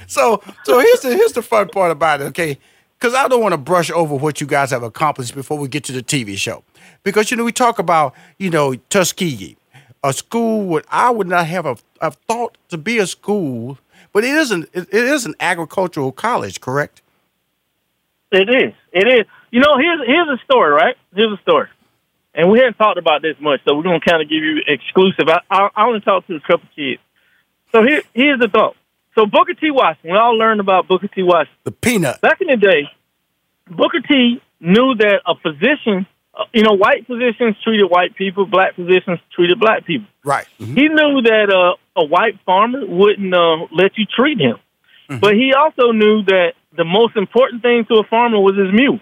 So, 0.08 0.42
so 0.64 0.80
here's 0.80 1.02
the 1.02 1.10
here's 1.16 1.34
the 1.34 1.42
fun 1.42 1.70
part 1.70 1.92
about 1.92 2.22
it, 2.22 2.26
okay? 2.26 2.58
Because 3.00 3.16
I 3.16 3.28
don't 3.28 3.42
want 3.42 3.54
to 3.54 3.58
brush 3.58 3.90
over 3.90 4.16
what 4.16 4.42
you 4.42 4.48
guys 4.48 4.72
have 4.72 4.84
accomplished 4.84 5.34
before 5.34 5.58
we 5.58 5.68
get 5.68 5.84
to 5.86 5.92
the 5.92 6.04
TV 6.04 6.38
show. 6.38 6.64
Because 7.04 7.32
you 7.32 7.38
know 7.38 7.44
we 7.44 7.52
talk 7.52 7.80
about 7.80 8.14
you 8.38 8.50
know 8.50 8.76
Tuskegee, 8.90 9.58
a 10.04 10.14
school 10.14 10.66
what 10.66 10.86
I 10.90 11.10
would 11.10 11.28
not 11.28 11.48
have 11.48 11.66
a, 11.66 11.78
have 12.02 12.16
thought 12.28 12.58
to 12.70 12.78
be 12.78 12.98
a 13.00 13.08
school, 13.08 13.78
but 14.14 14.24
it 14.24 14.36
isn't. 14.36 14.70
It, 14.74 14.88
it 14.92 15.04
is 15.04 15.26
an 15.26 15.36
agricultural 15.40 16.12
college, 16.12 16.62
correct? 16.62 17.02
It 18.32 18.50
is. 18.50 18.74
It 18.94 19.08
is. 19.08 19.26
You 19.52 19.60
know, 19.60 19.78
here's 19.78 20.00
here's 20.08 20.28
a 20.30 20.44
story, 20.46 20.72
right? 20.72 20.96
Here's 21.14 21.38
a 21.38 21.42
story. 21.42 21.68
And 22.34 22.50
we 22.50 22.60
hadn't 22.60 22.76
talked 22.76 22.98
about 22.98 23.22
this 23.22 23.36
much, 23.42 23.60
so 23.68 23.76
we're 23.76 23.84
gonna 23.84 24.00
kind 24.00 24.22
of 24.22 24.30
give 24.30 24.42
you 24.42 24.62
exclusive. 24.66 25.28
I, 25.28 25.42
I, 25.50 25.70
I 25.76 25.86
only 25.88 26.00
talked 26.00 26.28
to 26.28 26.36
a 26.36 26.40
couple 26.40 26.70
kids. 26.76 27.02
So 27.74 27.84
here 27.84 28.02
here's 28.14 28.40
the 28.40 28.48
thought. 28.48 28.76
So 29.16 29.26
Booker 29.26 29.54
T. 29.54 29.70
Washington, 29.72 30.12
we 30.12 30.18
all 30.18 30.38
learned 30.38 30.62
about 30.62 30.88
Booker 30.88 31.10
T. 31.10 31.24
Washington. 31.24 31.58
The 31.66 31.72
peanut. 31.72 32.22
Back 32.22 32.40
in 32.40 32.48
the 32.48 32.56
day, 32.56 32.90
Booker 33.70 34.00
T. 34.00 34.42
knew 34.62 34.96
that 34.96 35.20
a 35.28 35.36
physician, 35.36 36.08
uh, 36.34 36.46
you 36.54 36.64
know, 36.64 36.72
white 36.74 37.06
physicians 37.08 37.58
treated 37.62 37.88
white 37.90 38.16
people, 38.16 38.46
black 38.46 38.76
physicians 38.76 39.20
treated 39.36 39.60
black 39.60 39.86
people. 39.86 40.08
Right. 40.24 40.48
Mhm. 40.62 40.78
He 40.78 40.88
knew 40.88 41.22
that 41.24 41.50
uh, 41.54 42.02
a 42.02 42.06
white 42.06 42.40
farmer 42.46 42.86
wouldn't 42.88 43.34
uh, 43.34 43.68
let 43.74 43.98
you 43.98 44.06
treat 44.06 44.40
him, 44.40 44.56
but 45.20 45.34
he 45.34 45.54
also 45.54 45.92
knew 45.92 46.24
that 46.24 46.54
the 46.76 46.86
most 46.86 47.16
important 47.16 47.62
thing 47.62 47.86
to 47.90 48.00
a 48.00 48.04
farmer 48.04 48.40
was 48.40 48.56
his 48.56 48.74
mule. 48.74 49.00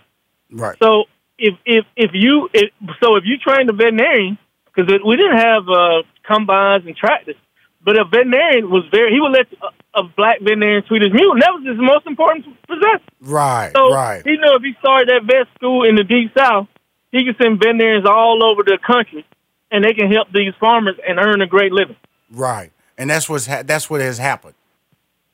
Right. 0.51 0.77
So 0.81 1.05
if 1.37 1.55
if 1.65 1.85
if 1.95 2.11
you 2.13 2.49
if, 2.53 2.71
so 3.01 3.15
if 3.15 3.23
you 3.25 3.37
trained 3.37 3.69
a 3.69 3.73
veterinarian 3.73 4.37
because 4.65 4.91
we 5.05 5.15
didn't 5.17 5.37
have 5.37 5.63
uh, 5.69 6.03
combines 6.25 6.85
and 6.85 6.95
tractors, 6.95 7.35
but 7.83 7.99
a 7.99 8.05
veterinarian 8.05 8.69
was 8.69 8.85
very 8.91 9.11
he 9.11 9.19
would 9.19 9.31
let 9.31 9.47
a, 9.61 10.01
a 10.01 10.03
black 10.03 10.39
veterinarian 10.39 10.83
treat 10.85 11.01
his 11.01 11.13
mule. 11.13 11.33
And 11.33 11.41
that 11.41 11.53
was 11.53 11.65
his 11.67 11.77
most 11.77 12.07
important 12.07 12.45
possession. 12.67 13.07
Right. 13.21 13.71
So 13.75 13.93
right. 13.93 14.21
he 14.23 14.31
knew 14.31 14.55
if 14.55 14.63
he 14.63 14.73
started 14.79 15.09
that 15.09 15.23
vet 15.25 15.47
school 15.55 15.87
in 15.87 15.95
the 15.95 16.03
deep 16.03 16.31
south, 16.37 16.67
he 17.11 17.25
could 17.25 17.35
send 17.41 17.59
veterinarians 17.59 18.05
all 18.05 18.43
over 18.43 18.63
the 18.63 18.77
country, 18.85 19.25
and 19.71 19.83
they 19.83 19.93
can 19.93 20.11
help 20.11 20.31
these 20.31 20.53
farmers 20.59 20.95
and 21.07 21.19
earn 21.19 21.41
a 21.41 21.47
great 21.47 21.71
living. 21.71 21.95
Right. 22.31 22.71
And 22.97 23.09
that's 23.09 23.29
what's 23.29 23.47
ha- 23.47 23.63
that's 23.63 23.89
what 23.89 24.01
has 24.01 24.17
happened. 24.17 24.55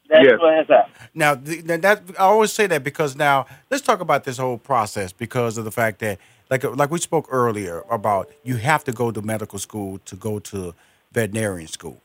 That's 0.09 0.23
Yes. 0.23 0.39
what 0.39 0.53
has 0.53 0.67
happened. 0.67 0.93
Now, 1.13 1.35
the, 1.35 1.61
that, 1.61 1.81
that 1.81 2.01
I 2.19 2.23
always 2.23 2.51
say 2.51 2.67
that 2.67 2.83
because 2.83 3.15
now 3.15 3.45
let's 3.71 3.83
talk 3.83 3.99
about 4.01 4.23
this 4.23 4.37
whole 4.37 4.57
process 4.57 5.11
because 5.11 5.57
of 5.57 5.65
the 5.65 5.71
fact 5.71 5.99
that, 5.99 6.19
like, 6.49 6.63
like 6.63 6.91
we 6.91 6.99
spoke 6.99 7.27
earlier 7.31 7.83
about, 7.89 8.29
you 8.43 8.57
have 8.57 8.83
to 8.83 8.91
go 8.91 9.11
to 9.11 9.21
medical 9.21 9.57
school 9.59 9.99
to 10.05 10.15
go 10.15 10.39
to 10.39 10.73
veterinarian 11.11 11.67
school. 11.67 12.01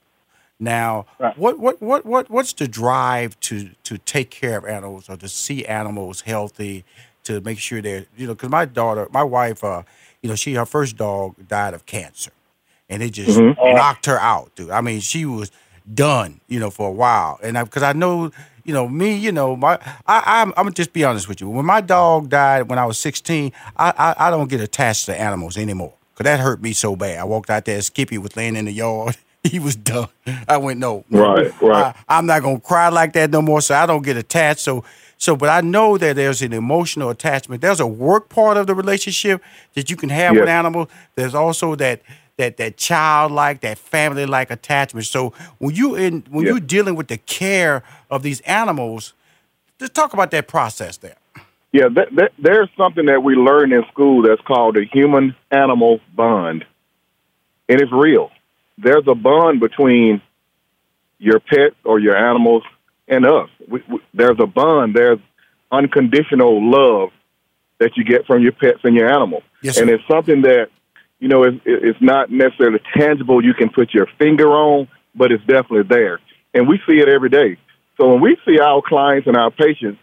Now, 0.58 1.06
Right. 1.18 1.36
what, 1.38 1.58
what, 1.58 1.80
what, 1.82 2.06
what, 2.06 2.30
what's 2.30 2.52
the 2.54 2.68
drive 2.68 3.38
to 3.40 3.70
to 3.84 3.98
take 3.98 4.30
care 4.30 4.58
of 4.58 4.64
animals 4.64 5.08
or 5.08 5.16
to 5.16 5.28
see 5.28 5.64
animals 5.66 6.22
healthy, 6.22 6.84
to 7.24 7.40
make 7.42 7.58
sure 7.58 7.80
they're, 7.82 8.06
you 8.16 8.26
know, 8.26 8.34
because 8.34 8.50
my 8.50 8.64
daughter, 8.66 9.08
my 9.10 9.22
wife, 9.22 9.62
uh, 9.64 9.82
you 10.22 10.28
know, 10.28 10.34
she 10.36 10.54
her 10.54 10.66
first 10.66 10.96
dog 10.96 11.34
died 11.48 11.74
of 11.74 11.86
cancer, 11.86 12.32
and 12.90 13.02
it 13.02 13.10
just 13.12 13.42
knocked 13.74 14.06
her 14.06 14.18
out, 14.18 14.54
dude. 14.54 14.70
I 14.70 14.80
mean, 14.82 15.00
she 15.00 15.24
was 15.24 15.50
done, 15.92 16.40
you 16.48 16.60
know, 16.60 16.70
for 16.70 16.88
a 16.88 16.92
while, 16.92 17.38
and 17.42 17.56
because 17.64 17.82
I, 17.82 17.92
know, 17.92 18.30
you 18.64 18.72
know, 18.72 18.88
me, 18.88 19.16
you 19.16 19.32
know, 19.32 19.56
my, 19.56 19.78
I, 20.06 20.22
I'm, 20.40 20.48
I'm 20.56 20.64
gonna 20.64 20.72
just 20.72 20.92
be 20.92 21.04
honest 21.04 21.28
with 21.28 21.40
you. 21.40 21.48
When 21.48 21.64
my 21.66 21.80
dog 21.80 22.28
died 22.28 22.68
when 22.68 22.78
I 22.78 22.86
was 22.86 22.98
16, 22.98 23.52
I, 23.76 23.92
I, 23.96 24.26
I 24.26 24.30
don't 24.30 24.48
get 24.48 24.60
attached 24.60 25.06
to 25.06 25.18
animals 25.18 25.56
anymore, 25.56 25.94
cause 26.14 26.24
that 26.24 26.40
hurt 26.40 26.62
me 26.62 26.72
so 26.72 26.96
bad. 26.96 27.18
I 27.18 27.24
walked 27.24 27.50
out 27.50 27.64
there, 27.64 27.80
Skippy 27.82 28.18
was 28.18 28.36
laying 28.36 28.56
in 28.56 28.66
the 28.66 28.72
yard. 28.72 29.16
He 29.42 29.58
was 29.58 29.74
done. 29.74 30.08
I 30.46 30.58
went 30.58 30.80
no, 30.80 31.02
Right, 31.10 31.50
right. 31.62 31.94
I, 31.96 32.18
I'm 32.18 32.26
not 32.26 32.42
gonna 32.42 32.60
cry 32.60 32.90
like 32.90 33.14
that 33.14 33.30
no 33.30 33.40
more. 33.40 33.62
So 33.62 33.74
I 33.74 33.86
don't 33.86 34.02
get 34.02 34.18
attached. 34.18 34.60
So 34.60 34.84
so, 35.20 35.36
but 35.36 35.50
I 35.50 35.60
know 35.60 35.98
that 35.98 36.16
there's 36.16 36.40
an 36.40 36.54
emotional 36.54 37.10
attachment. 37.10 37.60
There's 37.60 37.78
a 37.78 37.86
work 37.86 38.30
part 38.30 38.56
of 38.56 38.66
the 38.66 38.74
relationship 38.74 39.42
that 39.74 39.90
you 39.90 39.96
can 39.96 40.08
have 40.08 40.34
with 40.34 40.48
animals. 40.48 40.88
There's 41.14 41.34
also 41.34 41.74
that 41.76 42.00
that 42.40 42.56
that 42.56 42.76
childlike, 42.76 43.60
that 43.60 43.78
family 43.78 44.26
like 44.26 44.50
attachment. 44.50 45.06
So 45.06 45.32
when 45.58 45.74
you 45.74 45.94
in 45.94 46.24
when 46.30 46.46
you're 46.46 46.58
dealing 46.58 46.96
with 46.96 47.08
the 47.08 47.18
care 47.18 47.82
of 48.10 48.22
these 48.22 48.40
animals, 48.40 49.12
just 49.78 49.94
talk 49.94 50.12
about 50.12 50.30
that 50.32 50.48
process 50.48 50.96
there. 50.96 51.16
Yeah, 51.72 51.88
that, 51.94 52.08
that, 52.16 52.32
there's 52.36 52.68
something 52.76 53.06
that 53.06 53.22
we 53.22 53.36
learn 53.36 53.72
in 53.72 53.84
school 53.92 54.22
that's 54.22 54.40
called 54.40 54.74
the 54.74 54.84
human 54.84 55.36
animal 55.52 56.00
bond. 56.16 56.64
And 57.68 57.80
it's 57.80 57.92
real. 57.92 58.30
There's 58.76 59.06
a 59.06 59.14
bond 59.14 59.60
between 59.60 60.20
your 61.18 61.38
pet 61.38 61.74
or 61.84 62.00
your 62.00 62.16
animals 62.16 62.64
and 63.06 63.24
us. 63.24 63.48
We, 63.68 63.84
we, 63.88 64.00
there's 64.14 64.38
a 64.40 64.46
bond, 64.46 64.96
there's 64.96 65.20
unconditional 65.70 66.54
love 66.68 67.10
that 67.78 67.96
you 67.96 68.02
get 68.04 68.26
from 68.26 68.42
your 68.42 68.52
pets 68.52 68.80
and 68.82 68.96
your 68.96 69.08
animals. 69.08 69.44
Yes, 69.62 69.78
and 69.78 69.88
it's 69.88 70.02
something 70.10 70.42
that, 70.42 70.68
you 71.20 71.28
know, 71.28 71.44
it's, 71.44 71.60
it's 71.64 72.00
not 72.00 72.30
necessarily 72.30 72.80
tangible 72.96 73.44
you 73.44 73.54
can 73.54 73.68
put 73.70 73.94
your 73.94 74.06
finger 74.18 74.48
on, 74.48 74.88
but 75.14 75.30
it's 75.30 75.44
definitely 75.44 75.84
there. 75.88 76.18
And 76.54 76.66
we 76.66 76.80
see 76.88 76.98
it 76.98 77.08
every 77.08 77.28
day. 77.28 77.58
So 78.00 78.08
when 78.08 78.20
we 78.20 78.36
see 78.46 78.58
our 78.58 78.82
clients 78.84 79.28
and 79.28 79.36
our 79.36 79.50
patients, 79.50 80.00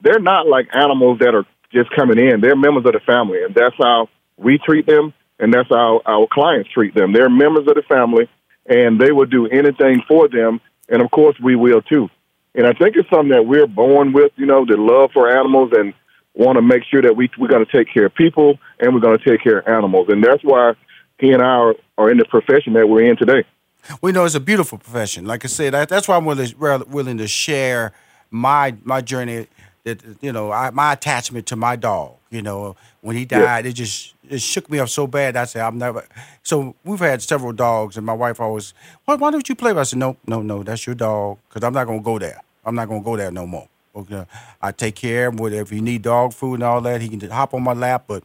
they're 0.00 0.20
not 0.20 0.46
like 0.46 0.68
animals 0.74 1.20
that 1.20 1.34
are 1.34 1.46
just 1.72 1.90
coming 1.94 2.18
in. 2.18 2.40
They're 2.40 2.56
members 2.56 2.84
of 2.86 2.92
the 2.92 3.00
family, 3.00 3.42
and 3.42 3.54
that's 3.54 3.74
how 3.78 4.08
we 4.36 4.58
treat 4.58 4.86
them, 4.86 5.14
and 5.38 5.52
that's 5.52 5.68
how 5.68 6.02
our 6.04 6.26
clients 6.30 6.70
treat 6.70 6.94
them. 6.94 7.12
They're 7.12 7.30
members 7.30 7.66
of 7.68 7.74
the 7.74 7.82
family, 7.88 8.28
and 8.66 9.00
they 9.00 9.12
will 9.12 9.26
do 9.26 9.46
anything 9.46 10.02
for 10.08 10.28
them, 10.28 10.60
and 10.88 11.02
of 11.02 11.10
course, 11.10 11.36
we 11.42 11.56
will 11.56 11.82
too. 11.82 12.08
And 12.54 12.66
I 12.66 12.72
think 12.72 12.96
it's 12.96 13.08
something 13.10 13.30
that 13.30 13.46
we're 13.46 13.66
born 13.66 14.12
with, 14.12 14.32
you 14.36 14.46
know, 14.46 14.64
the 14.64 14.76
love 14.76 15.10
for 15.12 15.30
animals 15.30 15.70
and 15.72 15.94
want 16.38 16.56
to 16.56 16.62
make 16.62 16.84
sure 16.84 17.02
that 17.02 17.16
we, 17.16 17.28
we're 17.36 17.48
going 17.48 17.66
to 17.66 17.70
take 17.70 17.92
care 17.92 18.06
of 18.06 18.14
people 18.14 18.58
and 18.78 18.94
we're 18.94 19.00
going 19.00 19.18
to 19.18 19.24
take 19.24 19.42
care 19.42 19.58
of 19.58 19.68
animals. 19.68 20.06
And 20.08 20.24
that's 20.24 20.42
why 20.42 20.74
he 21.18 21.32
and 21.32 21.42
I 21.42 21.46
are, 21.46 21.74
are 21.98 22.10
in 22.10 22.16
the 22.16 22.24
profession 22.24 22.72
that 22.74 22.88
we're 22.88 23.02
in 23.02 23.16
today. 23.16 23.44
We 24.00 24.12
know 24.12 24.24
it's 24.24 24.34
a 24.34 24.40
beautiful 24.40 24.78
profession. 24.78 25.26
Like 25.26 25.44
I 25.44 25.48
said, 25.48 25.72
that's 25.88 26.08
why 26.08 26.16
I'm 26.16 26.24
willing, 26.24 26.52
willing 26.58 27.18
to 27.18 27.28
share 27.28 27.92
my 28.30 28.76
my 28.84 29.00
journey. 29.00 29.46
That 29.84 30.02
you 30.20 30.32
know, 30.32 30.52
I, 30.52 30.70
my 30.70 30.92
attachment 30.92 31.46
to 31.46 31.56
my 31.56 31.76
dog. 31.76 32.16
You 32.30 32.42
know, 32.42 32.76
when 33.00 33.16
he 33.16 33.24
died, 33.24 33.64
yeah. 33.64 33.70
it 33.70 33.72
just 33.72 34.14
it 34.28 34.42
shook 34.42 34.68
me 34.70 34.78
up 34.78 34.90
so 34.90 35.06
bad. 35.06 35.36
I 35.36 35.46
said, 35.46 35.62
I'm 35.62 35.78
never. 35.78 36.06
So 36.42 36.74
we've 36.84 36.98
had 36.98 37.22
several 37.22 37.52
dogs, 37.52 37.96
and 37.96 38.04
my 38.04 38.12
wife 38.12 38.40
always, 38.40 38.74
why, 39.06 39.14
why 39.14 39.30
don't 39.30 39.48
you 39.48 39.54
play 39.54 39.72
with? 39.72 39.78
I 39.78 39.84
said, 39.84 39.98
no, 39.98 40.16
no, 40.26 40.42
no, 40.42 40.62
that's 40.62 40.86
your 40.86 40.94
dog, 40.94 41.38
because 41.48 41.64
I'm 41.64 41.72
not 41.72 41.86
gonna 41.86 42.02
go 42.02 42.18
there. 42.18 42.42
I'm 42.66 42.74
not 42.74 42.88
gonna 42.88 43.02
go 43.02 43.16
there 43.16 43.30
no 43.30 43.46
more. 43.46 43.68
Okay, 43.98 44.24
I 44.62 44.72
take 44.72 44.94
care 44.94 45.28
of 45.28 45.40
him. 45.40 45.52
If 45.52 45.70
he 45.70 45.80
need 45.80 46.02
dog 46.02 46.32
food 46.32 46.54
and 46.54 46.62
all 46.62 46.80
that, 46.82 47.00
he 47.00 47.08
can 47.08 47.18
just 47.18 47.32
hop 47.32 47.52
on 47.52 47.62
my 47.62 47.72
lap, 47.72 48.04
but 48.06 48.22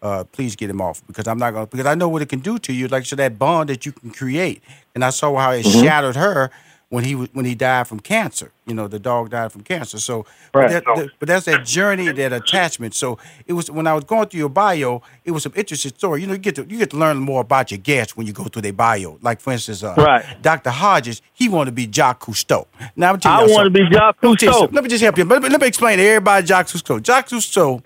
uh, 0.00 0.24
please 0.24 0.56
get 0.56 0.70
him 0.70 0.80
off 0.80 1.06
because 1.06 1.28
I'm 1.28 1.38
not 1.38 1.52
gonna 1.52 1.66
because 1.66 1.86
I 1.86 1.94
know 1.94 2.08
what 2.08 2.22
it 2.22 2.28
can 2.28 2.40
do 2.40 2.58
to 2.60 2.72
you. 2.72 2.88
Like 2.88 3.04
so 3.04 3.16
that 3.16 3.38
bond 3.38 3.68
that 3.68 3.84
you 3.84 3.92
can 3.92 4.10
create, 4.10 4.62
and 4.94 5.04
I 5.04 5.10
saw 5.10 5.36
how 5.36 5.50
it 5.50 5.66
mm-hmm. 5.66 5.82
shattered 5.82 6.16
her 6.16 6.50
when 6.92 7.04
he 7.04 7.14
when 7.14 7.46
he 7.46 7.54
died 7.54 7.88
from 7.88 8.00
cancer. 8.00 8.52
You 8.66 8.74
know, 8.74 8.86
the 8.86 8.98
dog 8.98 9.30
died 9.30 9.50
from 9.50 9.62
cancer. 9.62 9.98
So, 9.98 10.26
right. 10.52 10.68
that, 10.70 10.84
that, 10.84 11.08
but 11.18 11.26
that's 11.26 11.46
that 11.46 11.64
journey, 11.64 12.12
that 12.12 12.34
attachment. 12.34 12.94
So 12.94 13.18
it 13.46 13.54
was 13.54 13.70
when 13.70 13.86
I 13.86 13.94
was 13.94 14.04
going 14.04 14.28
through 14.28 14.40
your 14.40 14.50
bio, 14.50 15.00
it 15.24 15.30
was 15.30 15.42
some 15.42 15.54
interesting 15.56 15.92
story. 15.92 16.20
You 16.20 16.26
know, 16.26 16.34
you 16.34 16.38
get 16.38 16.56
to 16.56 16.66
you 16.68 16.76
get 16.76 16.90
to 16.90 16.98
learn 16.98 17.16
more 17.16 17.40
about 17.40 17.70
your 17.70 17.78
guests 17.78 18.14
when 18.14 18.26
you 18.26 18.34
go 18.34 18.44
through 18.44 18.60
their 18.60 18.74
bio. 18.74 19.18
Like 19.22 19.40
for 19.40 19.54
instance, 19.54 19.82
uh, 19.82 19.94
right. 19.96 20.42
Dr. 20.42 20.68
Hodges, 20.68 21.22
he 21.32 21.48
wanted 21.48 21.70
to 21.70 21.74
be 21.74 21.86
Jacques 21.86 22.20
Cousteau. 22.20 22.66
Now 22.94 23.14
I'm 23.14 23.20
I 23.24 23.46
want 23.46 23.64
to 23.64 23.70
be 23.70 23.88
Jacques 23.90 24.20
Cousteau. 24.20 24.70
Let 24.70 24.84
me 24.84 24.90
just 24.90 25.02
help 25.02 25.16
you. 25.16 25.24
Let 25.24 25.42
me, 25.42 25.48
let 25.48 25.62
me 25.62 25.66
explain 25.66 25.96
to 25.96 26.04
everybody 26.04 26.46
Jacques 26.46 26.66
Cousteau. 26.66 27.02
Jacques 27.02 27.30
Cousteau 27.30 27.82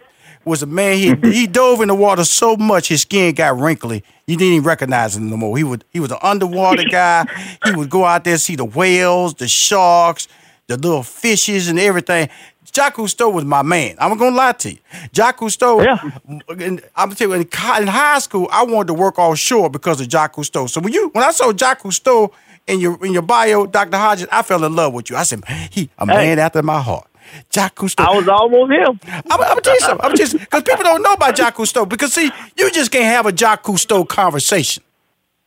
was 0.47 0.63
a 0.63 0.67
man. 0.67 0.97
He 0.97 1.11
mm-hmm. 1.11 1.31
he 1.31 1.47
dove 1.47 1.81
in 1.81 1.89
the 1.89 1.95
water 1.95 2.25
so 2.25 2.57
much 2.57 2.89
his 2.89 3.03
skin 3.03 3.35
got 3.35 3.59
wrinkly. 3.59 4.03
You 4.27 4.37
didn't 4.37 4.55
even 4.55 4.67
recognize 4.67 5.17
him 5.17 5.29
no 5.29 5.37
more. 5.37 5.57
He 5.57 5.65
would 5.65 5.85
he 5.91 6.01
was 6.01 6.13
an 6.13 6.19
underwater 6.23 6.85
guy. 6.91 7.27
He 7.65 7.73
would 7.73 7.91
go 7.91 8.05
out 8.05 8.25
there 8.25 8.39
see 8.39 8.57
the 8.57 8.65
whales, 8.65 9.35
the 9.35 9.49
sharks, 9.49 10.29
the 10.69 10.77
little 10.77 11.03
fishes, 11.03 11.69
and 11.69 11.79
everything. 11.79 12.29
Jacques 12.73 12.97
Cousteau 12.97 13.33
was 13.33 13.45
my 13.45 13.63
man. 13.63 13.97
I'm 13.99 14.17
gonna 14.19 14.37
lie 14.37 14.53
to 14.53 14.73
you. 14.73 14.79
Jacques 15.13 15.39
Cousteau. 15.39 15.85
Yeah. 15.85 15.99
I'm 16.29 16.81
gonna 16.99 17.15
tell 17.15 17.29
you, 17.29 17.33
in, 17.35 17.41
in 17.43 17.87
high 17.87 18.19
school, 18.19 18.49
I 18.53 18.65
wanted 18.65 18.89
to 18.89 18.95
work 18.95 19.19
offshore 19.19 19.71
because 19.71 20.01
of 20.01 20.09
Jacques 20.09 20.35
Cousteau. 20.35 20.69
So 20.69 20.81
when 20.81 20.93
you 20.93 21.09
when 21.09 21.25
I 21.25 21.31
saw 21.31 21.53
Jacques 21.53 21.83
Cousteau 21.83 22.33
in 22.67 22.81
your 22.81 23.05
in 23.05 23.13
your 23.13 23.23
bio, 23.23 23.67
Dr. 23.67 23.97
Hodges, 23.97 24.29
I 24.31 24.43
fell 24.43 24.63
in 24.65 24.75
love 24.77 24.93
with 24.93 25.11
you. 25.11 25.17
I 25.17 25.23
said, 25.23 25.43
he 25.71 25.89
a 25.99 26.07
man 26.07 26.37
hey. 26.37 26.43
after 26.43 26.63
my 26.63 26.81
heart. 26.81 27.09
Jacques 27.53 27.77
Cousteau. 27.77 28.05
I 28.05 28.17
was 28.17 28.29
almost 28.29 28.73
him. 28.73 29.01
I'm, 29.31 29.33
I'm 29.33 29.39
gonna 29.39 29.61
tell 29.61 29.75
you 29.75 29.81
something. 29.81 30.05
I'm 30.05 30.17
just 30.17 30.39
because 30.39 30.63
people 30.63 30.85
don't 30.85 31.03
know 31.03 31.13
about 31.13 31.37
Jacques 31.37 31.57
Cousteau. 31.57 31.89
Because 31.89 32.13
see, 32.13 32.31
you 32.57 32.71
just 32.71 32.91
can't 32.91 33.05
have 33.05 33.27
a 33.27 33.33
Jacques 33.33 33.65
Cousteau 33.65 34.07
conversation 34.07 34.83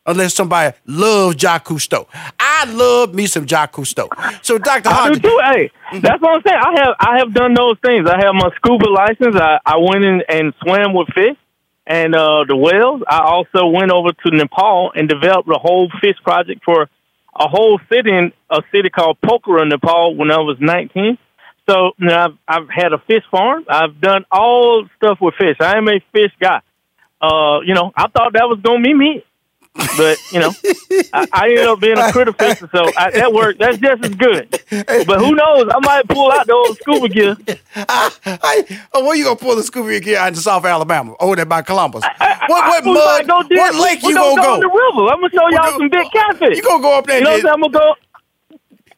unless 0.06 0.34
somebody 0.34 0.76
loves 0.86 1.36
Jacques 1.36 1.66
Cousteau. 1.66 2.08
I 2.40 2.66
love 2.66 3.14
me 3.14 3.28
some 3.28 3.46
Jacques 3.46 3.74
Cousteau. 3.74 4.10
So, 4.44 4.58
Doctor 4.58 4.90
I 4.90 5.14
do 5.14 5.20
too. 5.20 5.40
Hey, 5.54 5.72
mm-hmm. 5.92 6.00
that's 6.00 6.22
what 6.22 6.36
I'm 6.36 6.42
saying. 6.46 6.60
I 6.60 6.80
have 6.80 6.96
I 7.00 7.18
have 7.20 7.34
done 7.34 7.54
those 7.54 7.78
things. 7.86 8.08
I 8.10 8.18
have 8.26 8.34
my 8.34 8.50
scuba 8.56 8.90
license. 8.90 9.36
I, 9.36 9.60
I 9.66 9.78
went 9.78 10.04
in 10.04 10.22
and 10.28 10.54
swam 10.62 10.94
with 10.94 11.08
fish 11.14 11.38
and 11.86 12.16
uh, 12.16 12.46
the 12.48 12.56
whales. 12.56 13.02
I 13.08 13.20
also 13.20 13.68
went 13.68 13.92
over 13.92 14.12
to 14.12 14.32
Nepal 14.32 14.92
and 14.96 15.08
developed 15.08 15.50
a 15.50 15.60
whole 15.60 15.90
fish 16.02 16.18
project 16.24 16.64
for 16.64 16.90
a 17.36 17.48
whole 17.48 17.80
city 17.92 18.12
in 18.12 18.32
a 18.50 18.62
city 18.72 18.90
called 18.90 19.18
Pokhara, 19.22 19.68
Nepal, 19.68 20.16
when 20.16 20.32
I 20.32 20.38
was 20.38 20.58
19. 20.60 21.18
So 21.70 21.92
you 22.00 22.08
know, 22.08 22.16
I've 22.16 22.38
I've 22.48 22.70
had 22.70 22.94
a 22.94 22.98
fish 22.98 23.24
farm. 23.30 23.64
I've 23.70 24.02
done 24.02 24.26
all 24.32 24.88
stuff 24.98 25.20
with 25.22 25.36
fish. 25.36 25.58
I 25.60 25.78
am 25.78 25.88
a 25.88 26.00
fish 26.12 26.32
guy. 26.40 26.62
Uh, 27.22 27.60
you 27.64 27.76
know, 27.76 27.92
I 27.96 28.08
thought 28.08 28.34
that 28.34 28.50
was 28.50 28.60
gonna 28.64 28.82
be 28.82 28.94
me, 28.96 29.24
but 29.96 30.18
you 30.32 30.40
know, 30.40 30.52
I, 31.14 31.28
I 31.32 31.50
ended 31.50 31.68
up 31.68 31.80
being 31.80 31.98
a 32.00 32.12
critter 32.12 32.34
fixer. 32.34 32.68
So 32.74 32.90
I, 32.98 33.12
that 33.12 33.32
worked. 33.34 33.60
That's 33.60 33.78
just 33.78 34.04
as 34.04 34.16
good. 34.16 34.50
But 34.72 35.20
who 35.20 35.36
knows? 35.36 35.70
I 35.72 35.80
might 35.84 36.08
pull 36.08 36.32
out 36.32 36.48
the 36.48 36.54
old 36.54 36.76
scuba 36.78 37.08
gear. 37.08 37.38
I, 37.76 38.12
I, 38.26 38.82
oh, 38.94 39.06
where 39.06 39.16
you 39.16 39.26
gonna 39.26 39.36
pull 39.36 39.56
the 39.56 39.62
scuba 39.62 40.00
gear 40.00 40.18
out 40.18 40.30
in 40.30 40.36
South 40.36 40.66
Alabama? 40.66 41.14
Over 41.20 41.36
there 41.36 41.46
by 41.46 41.62
Columbus. 41.62 42.04
I, 42.04 42.46
what 42.48 42.84
what 42.84 42.86
mud? 42.86 43.28
Go 43.28 43.58
what 43.58 43.76
lake 43.76 44.02
you 44.02 44.16
gonna, 44.16 44.42
go? 44.42 44.56
go? 44.56 44.60
the 44.60 44.68
river. 44.68 45.12
I'm 45.12 45.22
gonna 45.22 45.30
show 45.30 45.48
y'all 45.50 45.78
some 45.78 45.90
big 45.90 46.12
catfish. 46.12 46.58
You 46.58 46.64
gonna 46.64 46.82
go 46.82 46.98
up 46.98 47.06
there? 47.06 47.20
You 47.20 47.26
know 47.26 47.32
what 47.32 47.46
I'm, 47.46 47.64
I'm 47.64 47.72
gonna 47.72 47.74
go. 47.74 47.96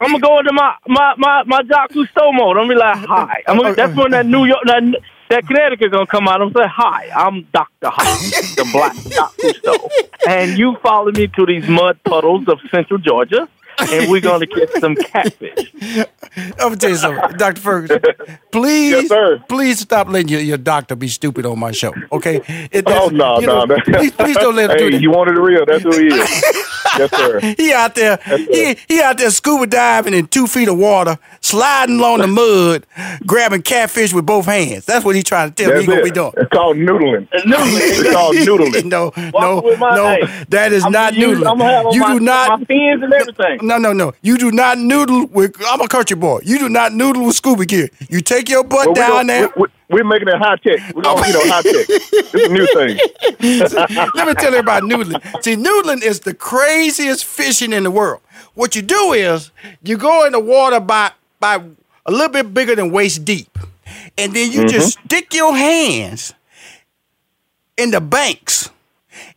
I'm 0.01 0.11
gonna 0.11 0.19
go 0.19 0.39
into 0.39 0.51
my 0.51 0.75
my 0.87 1.13
my 1.17 1.43
my 1.43 1.61
Jacques 1.63 1.91
Cousteau 1.91 2.33
mode. 2.33 2.57
I'm 2.57 2.67
gonna 2.67 2.69
be 2.69 2.75
like, 2.75 2.97
hi. 2.97 3.43
I'm 3.47 3.57
gonna, 3.57 3.75
that's 3.75 3.95
when 3.95 4.11
that 4.11 4.25
New 4.25 4.45
York 4.45 4.61
that 4.65 4.83
that 5.29 5.45
Connecticut 5.45 5.91
gonna 5.91 6.07
come 6.07 6.27
out. 6.27 6.41
I'm 6.41 6.51
gonna 6.51 6.65
say, 6.65 6.71
hi. 6.73 7.09
I'm 7.15 7.43
Doctor 7.53 7.89
Hodges, 7.91 8.55
the 8.55 8.67
Black 8.73 8.95
Jacques 8.95 9.37
Cousteau, 9.37 9.89
and 10.27 10.57
you 10.57 10.75
follow 10.81 11.11
me 11.11 11.27
to 11.27 11.45
these 11.45 11.67
mud 11.67 11.99
puddles 12.03 12.47
of 12.47 12.59
Central 12.71 12.97
Georgia 12.97 13.47
and 13.79 14.11
we're 14.11 14.21
going 14.21 14.41
to 14.41 14.47
catch 14.47 14.69
some 14.79 14.95
catfish. 14.95 15.71
I'm 16.37 16.57
going 16.57 16.73
to 16.73 16.77
tell 16.77 16.89
you 16.89 16.95
something, 16.97 17.37
Dr. 17.37 17.61
Ferguson. 17.61 18.01
Please, 18.51 19.09
yes, 19.09 19.41
please 19.47 19.79
stop 19.79 20.07
letting 20.07 20.29
your, 20.29 20.41
your 20.41 20.57
doctor 20.57 20.95
be 20.95 21.07
stupid 21.07 21.45
on 21.45 21.59
my 21.59 21.71
show, 21.71 21.93
okay? 22.11 22.41
It, 22.71 22.83
oh, 22.87 23.09
no, 23.09 23.39
no. 23.39 23.65
Know, 23.65 23.77
please, 23.85 24.11
please 24.11 24.37
don't 24.37 24.55
let 24.55 24.71
him 24.71 24.77
hey, 24.77 24.83
do 24.83 24.91
that. 24.91 25.01
you 25.01 25.11
wanted 25.11 25.37
the 25.37 25.41
real. 25.41 25.65
That's 25.65 25.83
who 25.83 25.91
he 25.91 26.07
is. 26.07 26.43
yes, 26.97 27.11
sir. 27.11 27.39
He 27.57 27.73
out 27.73 27.95
there, 27.95 28.17
he, 28.25 28.75
he 28.87 29.01
out 29.01 29.17
there 29.17 29.29
scuba 29.29 29.67
diving 29.67 30.13
in 30.13 30.27
two 30.27 30.47
feet 30.47 30.67
of 30.67 30.77
water, 30.77 31.17
sliding 31.41 31.99
along 31.99 32.19
the 32.19 32.27
mud, 32.27 32.85
grabbing 33.25 33.61
catfish 33.61 34.13
with 34.13 34.25
both 34.25 34.45
hands. 34.45 34.85
That's 34.85 35.05
what 35.05 35.15
he's 35.15 35.23
trying 35.23 35.51
to 35.51 35.55
tell 35.55 35.71
That's 35.71 35.79
me 35.79 35.81
he's 35.81 35.87
going 35.87 35.99
to 35.99 36.03
be 36.03 36.11
doing. 36.11 36.33
It's 36.37 36.49
called 36.49 36.77
noodling. 36.77 37.27
noodling. 37.29 37.79
It's 37.81 38.11
called 38.11 38.35
noodling. 38.35 38.85
no, 38.85 39.11
no, 39.17 39.61
no. 39.79 40.25
That 40.49 40.71
is 40.71 40.83
I'm 40.83 40.91
not 40.91 41.13
noodling. 41.13 41.93
You 41.93 42.01
my, 42.01 42.13
do 42.13 42.19
not. 42.19 42.59
My 42.59 42.65
fins 42.65 43.03
and 43.03 43.13
everything. 43.13 43.59
No, 43.67 43.77
no, 43.77 43.93
no. 43.93 44.13
You 44.21 44.37
do 44.37 44.51
not 44.51 44.77
noodle 44.77 45.27
with. 45.27 45.55
I'm 45.67 45.81
a 45.81 45.87
country 45.87 46.15
boy. 46.15 46.41
You 46.43 46.59
do 46.59 46.69
not 46.69 46.93
noodle 46.93 47.25
with 47.25 47.35
scuba 47.35 47.65
gear. 47.65 47.89
You 48.09 48.21
take 48.21 48.49
your 48.49 48.63
butt 48.63 48.87
well, 48.87 48.95
down 48.95 49.27
there. 49.27 49.49
We're, 49.55 49.67
we're, 49.91 50.03
making 50.03 50.27
it 50.27 50.37
high 50.37 50.55
tech. 50.57 50.95
We 50.95 51.01
don't 51.01 51.25
you 51.27 51.33
know, 51.33 51.41
high 51.45 51.61
tech. 51.61 51.85
It's 51.89 52.33
a 52.33 52.49
new 52.49 52.67
thing. 52.73 52.99
Let 54.15 54.27
me 54.27 54.33
tell 54.33 54.53
you 54.53 54.59
about 54.59 54.83
noodling. 54.83 55.43
See, 55.43 55.55
noodling 55.55 56.03
is 56.03 56.21
the 56.21 56.33
craziest 56.33 57.25
fishing 57.25 57.73
in 57.73 57.83
the 57.83 57.91
world. 57.91 58.21
What 58.53 58.75
you 58.75 58.81
do 58.81 59.13
is 59.13 59.51
you 59.83 59.97
go 59.97 60.25
in 60.25 60.33
the 60.33 60.39
water 60.39 60.79
by 60.79 61.11
by 61.39 61.63
a 62.05 62.11
little 62.11 62.29
bit 62.29 62.53
bigger 62.53 62.75
than 62.75 62.91
waist 62.91 63.23
deep, 63.25 63.57
and 64.17 64.33
then 64.33 64.51
you 64.51 64.61
mm-hmm. 64.61 64.69
just 64.69 64.99
stick 65.05 65.33
your 65.33 65.55
hands 65.55 66.33
in 67.77 67.91
the 67.91 68.01
banks 68.01 68.69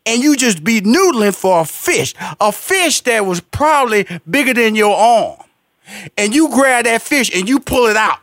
and 0.06 0.22
you 0.22 0.36
just 0.36 0.62
be 0.62 0.80
noodling 0.80 1.34
for 1.34 1.60
a 1.60 1.64
fish, 1.64 2.14
a 2.40 2.52
fish 2.52 3.00
that 3.02 3.24
was 3.24 3.40
probably 3.40 4.06
bigger 4.28 4.54
than 4.54 4.74
your 4.74 4.94
arm. 4.96 5.38
And 6.16 6.34
you 6.34 6.50
grab 6.50 6.84
that 6.84 7.02
fish 7.02 7.34
and 7.34 7.48
you 7.48 7.60
pull 7.60 7.86
it 7.86 7.96
out. 7.96 8.20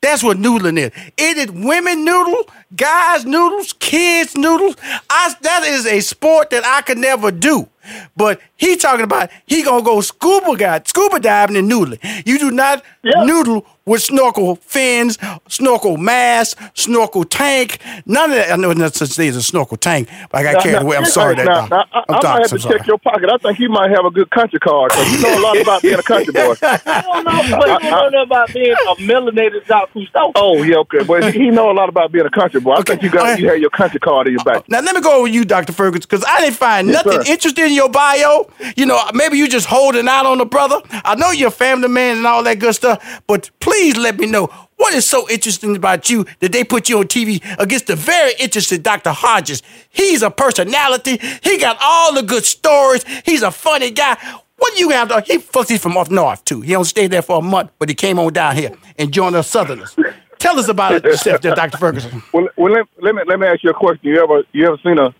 That's 0.00 0.22
what 0.22 0.36
noodling 0.36 0.78
is. 0.78 0.92
It 1.16 1.36
is 1.38 1.50
women 1.50 2.04
noodle, 2.04 2.44
guys 2.74 3.24
noodles, 3.24 3.72
kids 3.74 4.36
noodles. 4.36 4.76
I, 5.10 5.34
that 5.40 5.64
is 5.64 5.86
a 5.86 6.00
sport 6.00 6.50
that 6.50 6.64
I 6.64 6.82
could 6.82 6.98
never 6.98 7.32
do. 7.32 7.68
But 8.16 8.40
he 8.58 8.76
talking 8.76 9.04
about 9.04 9.30
he 9.46 9.62
gonna 9.62 9.82
go 9.82 10.00
scuba 10.00 10.56
guy, 10.56 10.82
scuba 10.84 11.20
diving 11.20 11.56
and 11.56 11.70
noodling. 11.70 11.98
You 12.26 12.38
do 12.38 12.50
not 12.50 12.84
yep. 13.02 13.24
noodle 13.24 13.64
with 13.88 14.02
snorkel 14.02 14.56
fins, 14.56 15.18
snorkel 15.48 15.96
mask, 15.96 16.58
snorkel 16.74 17.24
tank. 17.24 17.80
None 18.04 18.30
of 18.30 18.36
that. 18.36 18.52
I 18.52 18.56
know 18.56 18.72
not 18.72 18.94
such 18.94 19.10
thing 19.10 19.28
as 19.30 19.36
a 19.36 19.42
snorkel 19.42 19.76
tank, 19.76 20.08
but 20.30 20.38
I 20.38 20.52
got 20.52 20.62
carried 20.62 20.82
away. 20.82 20.96
I'm 20.96 21.06
sorry 21.06 21.36
that. 21.36 21.46
Now, 21.46 21.66
now, 21.66 21.84
I, 21.92 22.04
I 22.08 22.12
might 22.12 22.50
have 22.50 22.50
to 22.50 22.58
check 22.58 22.86
your 22.86 22.98
pocket. 22.98 23.30
I 23.30 23.38
think 23.38 23.58
you 23.58 23.70
might 23.70 23.90
have 23.90 24.04
a 24.04 24.10
good 24.10 24.30
country 24.30 24.58
card 24.60 24.90
because 24.90 25.12
you 25.12 25.22
know 25.22 25.38
a 25.38 25.42
lot 25.42 25.60
about 25.62 25.82
being 25.82 25.98
a 25.98 26.02
country 26.02 26.32
boy. 26.32 26.54
I 26.62 27.02
don't 27.02 27.24
know, 27.24 27.58
but 27.58 27.82
you 27.82 27.90
don't 27.90 28.12
know 28.12 28.22
about 28.22 28.52
being 28.52 28.72
a 28.72 28.94
melanated 28.96 29.66
Jacques 29.66 29.92
Cousteau. 29.92 30.32
Oh 30.34 30.62
yeah, 30.62 30.76
okay. 30.78 31.04
But 31.04 31.32
he 31.34 31.50
know 31.50 31.70
a 31.70 31.72
lot 31.72 31.88
about 31.88 32.12
being 32.12 32.26
a 32.26 32.30
country 32.30 32.60
boy. 32.60 32.72
I 32.72 32.80
okay. 32.80 32.92
think 32.92 33.02
you 33.04 33.10
got 33.10 33.38
you 33.40 33.48
have 33.48 33.58
your 33.58 33.70
country 33.70 34.00
card 34.00 34.26
in 34.26 34.34
your 34.34 34.42
uh, 34.42 34.44
back. 34.44 34.68
Now 34.68 34.80
let 34.80 34.94
me 34.94 35.00
go 35.00 35.20
over 35.20 35.28
you, 35.28 35.44
Doctor 35.44 35.72
Ferguson, 35.72 36.06
because 36.08 36.24
I 36.28 36.40
didn't 36.40 36.56
find 36.56 36.88
yes, 36.88 37.04
nothing 37.04 37.22
sir. 37.22 37.32
interesting 37.32 37.64
in 37.66 37.72
your 37.72 37.88
bio. 37.88 38.47
You 38.76 38.86
know, 38.86 39.00
maybe 39.14 39.38
you 39.38 39.48
just 39.48 39.66
holding 39.66 40.08
out 40.08 40.26
on 40.26 40.38
the 40.38 40.46
brother. 40.46 40.80
I 40.90 41.14
know 41.14 41.30
you're 41.30 41.48
a 41.48 41.52
family 41.52 41.88
man 41.88 42.18
and 42.18 42.26
all 42.26 42.42
that 42.42 42.58
good 42.58 42.74
stuff, 42.74 43.22
but 43.26 43.50
please 43.60 43.96
let 43.96 44.18
me 44.18 44.26
know 44.26 44.46
what 44.76 44.94
is 44.94 45.04
so 45.04 45.28
interesting 45.28 45.76
about 45.76 46.08
you 46.08 46.24
that 46.40 46.52
they 46.52 46.64
put 46.64 46.88
you 46.88 46.98
on 46.98 47.08
TV 47.08 47.42
against 47.58 47.88
the 47.88 47.96
very 47.96 48.32
interested 48.38 48.82
Dr. 48.82 49.10
Hodges? 49.10 49.62
He's 49.90 50.22
a 50.22 50.30
personality. 50.30 51.18
He 51.42 51.58
got 51.58 51.76
all 51.80 52.14
the 52.14 52.22
good 52.22 52.44
stories. 52.44 53.04
He's 53.24 53.42
a 53.42 53.50
funny 53.50 53.90
guy. 53.90 54.16
What 54.56 54.74
do 54.74 54.80
you 54.80 54.90
have? 54.90 55.08
To, 55.08 55.20
he 55.20 55.38
he's 55.68 55.82
from 55.82 55.96
up 55.96 56.10
north 56.10 56.44
too. 56.44 56.60
He 56.60 56.72
don't 56.72 56.84
stay 56.84 57.06
there 57.06 57.22
for 57.22 57.38
a 57.38 57.42
month, 57.42 57.70
but 57.78 57.88
he 57.88 57.94
came 57.94 58.18
on 58.18 58.32
down 58.32 58.56
here 58.56 58.72
and 58.98 59.12
joined 59.12 59.36
us 59.36 59.48
Southerners. 59.48 59.96
Tell 60.38 60.58
us 60.58 60.68
about 60.68 60.92
it, 60.92 61.04
yourself, 61.04 61.40
Dr. 61.40 61.78
Ferguson. 61.78 62.22
Well, 62.32 62.48
well 62.56 62.72
let, 62.72 62.86
let, 63.00 63.14
me 63.14 63.22
let 63.26 63.40
me 63.40 63.46
ask 63.46 63.62
you 63.64 63.70
a 63.70 63.74
question. 63.74 64.08
You 64.08 64.22
ever 64.22 64.42
you 64.52 64.66
ever 64.66 64.78
seen 64.84 64.98
a 64.98 65.14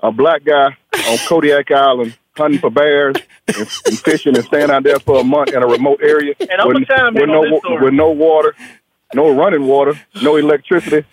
a 0.00 0.12
black 0.12 0.44
guy 0.44 0.76
on 1.08 1.18
Kodiak 1.26 1.70
Island 1.70 2.16
hunting 2.36 2.60
for 2.60 2.70
bears 2.70 3.16
and, 3.48 3.56
and 3.86 3.98
fishing 3.98 4.36
and 4.36 4.44
staying 4.46 4.70
out 4.70 4.82
there 4.82 4.98
for 4.98 5.20
a 5.20 5.24
month 5.24 5.52
in 5.52 5.62
a 5.62 5.66
remote 5.66 6.00
area 6.02 6.34
And 6.40 6.50
I'm 6.60 6.68
with, 6.68 6.86
gonna 6.88 7.12
with 7.12 7.28
no 7.28 7.42
this 7.42 7.52
wa- 7.52 7.58
story. 7.60 7.84
with 7.84 7.94
no 7.94 8.10
water, 8.10 8.56
no 9.14 9.34
running 9.34 9.66
water, 9.66 9.98
no 10.22 10.36
electricity, 10.36 11.06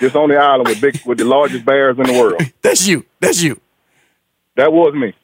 just 0.00 0.16
on 0.16 0.28
the 0.30 0.36
island 0.36 0.68
with 0.68 0.80
big 0.80 1.00
with 1.06 1.18
the 1.18 1.24
largest 1.24 1.64
bears 1.64 1.96
in 1.98 2.04
the 2.06 2.12
world. 2.12 2.42
That's 2.62 2.86
you. 2.86 3.04
That's 3.20 3.42
you. 3.42 3.60
That 4.56 4.72
was 4.72 4.94
me. 4.94 5.14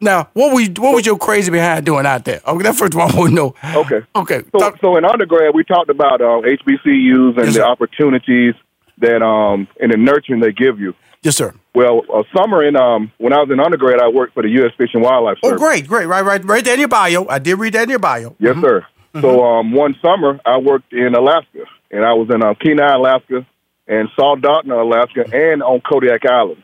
Now, 0.00 0.28
what 0.34 0.52
was 0.54 0.68
what 0.78 0.94
was 0.94 1.06
your 1.06 1.16
crazy 1.18 1.50
behind 1.50 1.86
doing 1.86 2.04
out 2.04 2.24
there? 2.24 2.40
Okay, 2.46 2.62
that 2.64 2.74
first 2.76 2.94
one 2.94 3.10
I 3.10 3.16
want 3.16 3.30
to 3.30 3.34
know. 3.34 3.54
Okay. 3.74 4.00
Okay. 4.14 4.42
So, 4.52 4.58
Talk- 4.58 4.78
so 4.80 4.96
in 4.96 5.04
undergrad, 5.04 5.54
we 5.54 5.64
talked 5.64 5.88
about 5.88 6.20
uh, 6.20 6.42
HBCUs 6.42 7.28
and 7.28 7.36
Yes, 7.36 7.46
the 7.46 7.52
sir. 7.52 7.62
opportunities 7.64 8.54
that 8.98 9.22
um 9.22 9.68
and 9.80 9.92
the 9.92 9.96
nurturing 9.96 10.40
they 10.40 10.52
give 10.52 10.80
you. 10.80 10.94
Yes, 11.26 11.36
sir. 11.36 11.52
Well, 11.74 12.02
a 12.14 12.22
summer 12.36 12.64
in 12.66 12.76
um 12.76 13.12
when 13.18 13.32
I 13.32 13.38
was 13.38 13.50
in 13.50 13.60
undergrad, 13.60 14.00
I 14.00 14.08
worked 14.08 14.32
for 14.34 14.42
the 14.42 14.48
U.S. 14.60 14.72
Fish 14.78 14.90
and 14.94 15.02
Wildlife 15.02 15.38
Service. 15.42 15.60
Oh, 15.60 15.64
great, 15.64 15.86
great. 15.86 16.06
Right, 16.06 16.24
right, 16.24 16.42
right 16.44 16.64
there 16.64 16.74
in 16.74 16.80
your 16.80 16.88
bio. 16.88 17.26
I 17.28 17.38
did 17.38 17.58
read 17.58 17.74
that 17.74 17.84
in 17.84 17.90
your 17.90 17.98
bio. 17.98 18.34
Yes, 18.38 18.56
sir. 18.60 18.86
So 19.20 19.42
um, 19.44 19.72
one 19.72 19.94
summer, 20.02 20.38
I 20.44 20.58
worked 20.58 20.92
in 20.92 21.14
Alaska, 21.14 21.64
and 21.90 22.04
I 22.04 22.12
was 22.12 22.28
in 22.30 22.42
uh, 22.42 22.52
Kenai, 22.54 22.94
Alaska, 22.96 23.46
and 23.86 24.08
Soldotna, 24.18 24.80
Alaska, 24.82 25.24
and 25.32 25.62
on 25.62 25.80
Kodiak 25.80 26.26
Island. 26.26 26.62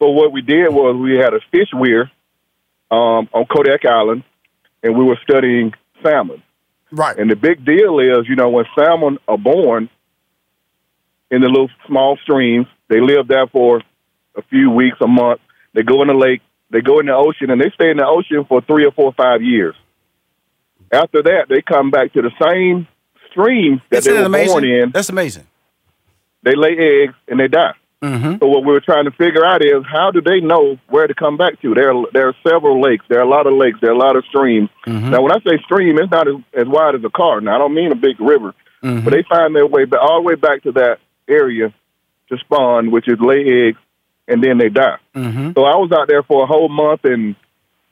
So 0.00 0.10
what 0.10 0.32
we 0.32 0.42
did 0.42 0.70
was 0.70 0.96
we 0.96 1.16
had 1.16 1.34
a 1.34 1.40
fish 1.52 1.68
weir 1.72 2.10
um, 2.90 3.28
on 3.32 3.46
Kodiak 3.46 3.84
Island, 3.84 4.24
and 4.82 4.98
we 4.98 5.04
were 5.04 5.18
studying 5.22 5.72
salmon. 6.02 6.42
Right. 6.90 7.16
And 7.16 7.30
the 7.30 7.36
big 7.36 7.64
deal 7.64 8.00
is, 8.00 8.28
you 8.28 8.36
know, 8.36 8.50
when 8.50 8.64
salmon 8.76 9.18
are 9.28 9.38
born 9.38 9.88
in 11.30 11.40
the 11.42 11.48
little 11.48 11.70
small 11.86 12.16
streams, 12.22 12.66
they 12.88 13.00
live 13.00 13.28
there 13.28 13.46
for 13.46 13.82
a 14.36 14.42
few 14.42 14.70
weeks, 14.70 14.96
a 15.00 15.06
month. 15.06 15.40
They 15.74 15.82
go 15.82 16.02
in 16.02 16.08
the 16.08 16.14
lake, 16.14 16.40
they 16.70 16.80
go 16.80 17.00
in 17.00 17.06
the 17.06 17.14
ocean, 17.14 17.50
and 17.50 17.60
they 17.60 17.70
stay 17.74 17.90
in 17.90 17.96
the 17.98 18.06
ocean 18.06 18.44
for 18.48 18.60
three 18.62 18.84
or 18.84 18.92
four 18.92 19.06
or 19.06 19.14
five 19.14 19.42
years. 19.42 19.74
After 20.92 21.22
that, 21.22 21.46
they 21.48 21.62
come 21.62 21.90
back 21.90 22.12
to 22.12 22.22
the 22.22 22.30
same 22.42 22.86
stream 23.30 23.80
that 23.90 23.98
Isn't 23.98 24.12
they 24.14 24.20
were 24.20 24.26
amazing? 24.26 24.52
born 24.52 24.64
in. 24.64 24.90
That's 24.90 25.08
amazing. 25.08 25.46
They 26.42 26.54
lay 26.54 26.76
eggs 26.78 27.14
and 27.26 27.40
they 27.40 27.48
die. 27.48 27.72
Mm-hmm. 28.02 28.36
So 28.38 28.46
what 28.48 28.64
we 28.66 28.72
were 28.72 28.82
trying 28.82 29.06
to 29.06 29.10
figure 29.12 29.44
out 29.46 29.62
is 29.64 29.82
how 29.90 30.10
do 30.10 30.20
they 30.20 30.40
know 30.40 30.76
where 30.90 31.06
to 31.06 31.14
come 31.14 31.38
back 31.38 31.60
to? 31.62 31.72
There 31.74 31.90
are, 31.90 32.04
there 32.12 32.28
are 32.28 32.34
several 32.46 32.80
lakes. 32.82 33.04
There 33.08 33.18
are 33.18 33.22
a 33.22 33.28
lot 33.28 33.46
of 33.46 33.54
lakes. 33.54 33.78
There 33.80 33.90
are 33.90 33.94
a 33.94 33.98
lot 33.98 34.14
of 34.16 34.24
streams. 34.26 34.68
Mm-hmm. 34.86 35.10
Now, 35.10 35.22
when 35.22 35.32
I 35.32 35.38
say 35.38 35.58
stream, 35.64 35.98
it's 35.98 36.10
not 36.10 36.28
as, 36.28 36.34
as 36.52 36.66
wide 36.66 36.94
as 36.96 37.00
a 37.02 37.08
car. 37.10 37.40
Now, 37.40 37.54
I 37.54 37.58
don't 37.58 37.74
mean 37.74 37.92
a 37.92 37.96
big 37.96 38.20
river, 38.20 38.54
Mm-hmm. 38.82 39.02
but 39.06 39.14
they 39.14 39.22
find 39.26 39.56
their 39.56 39.66
way 39.66 39.86
back, 39.86 40.00
all 40.02 40.20
the 40.20 40.26
way 40.28 40.34
back 40.34 40.62
to 40.64 40.72
that 40.72 40.98
area 41.26 41.72
to 42.28 42.36
spawn, 42.36 42.90
which 42.90 43.08
is 43.08 43.18
lay 43.18 43.68
eggs, 43.68 43.78
and 44.28 44.42
then 44.42 44.58
they 44.58 44.68
die. 44.68 44.98
Mm-hmm. 45.14 45.52
So 45.56 45.64
I 45.64 45.76
was 45.76 45.92
out 45.92 46.08
there 46.08 46.22
for 46.22 46.44
a 46.44 46.46
whole 46.46 46.68
month, 46.68 47.04
and 47.04 47.36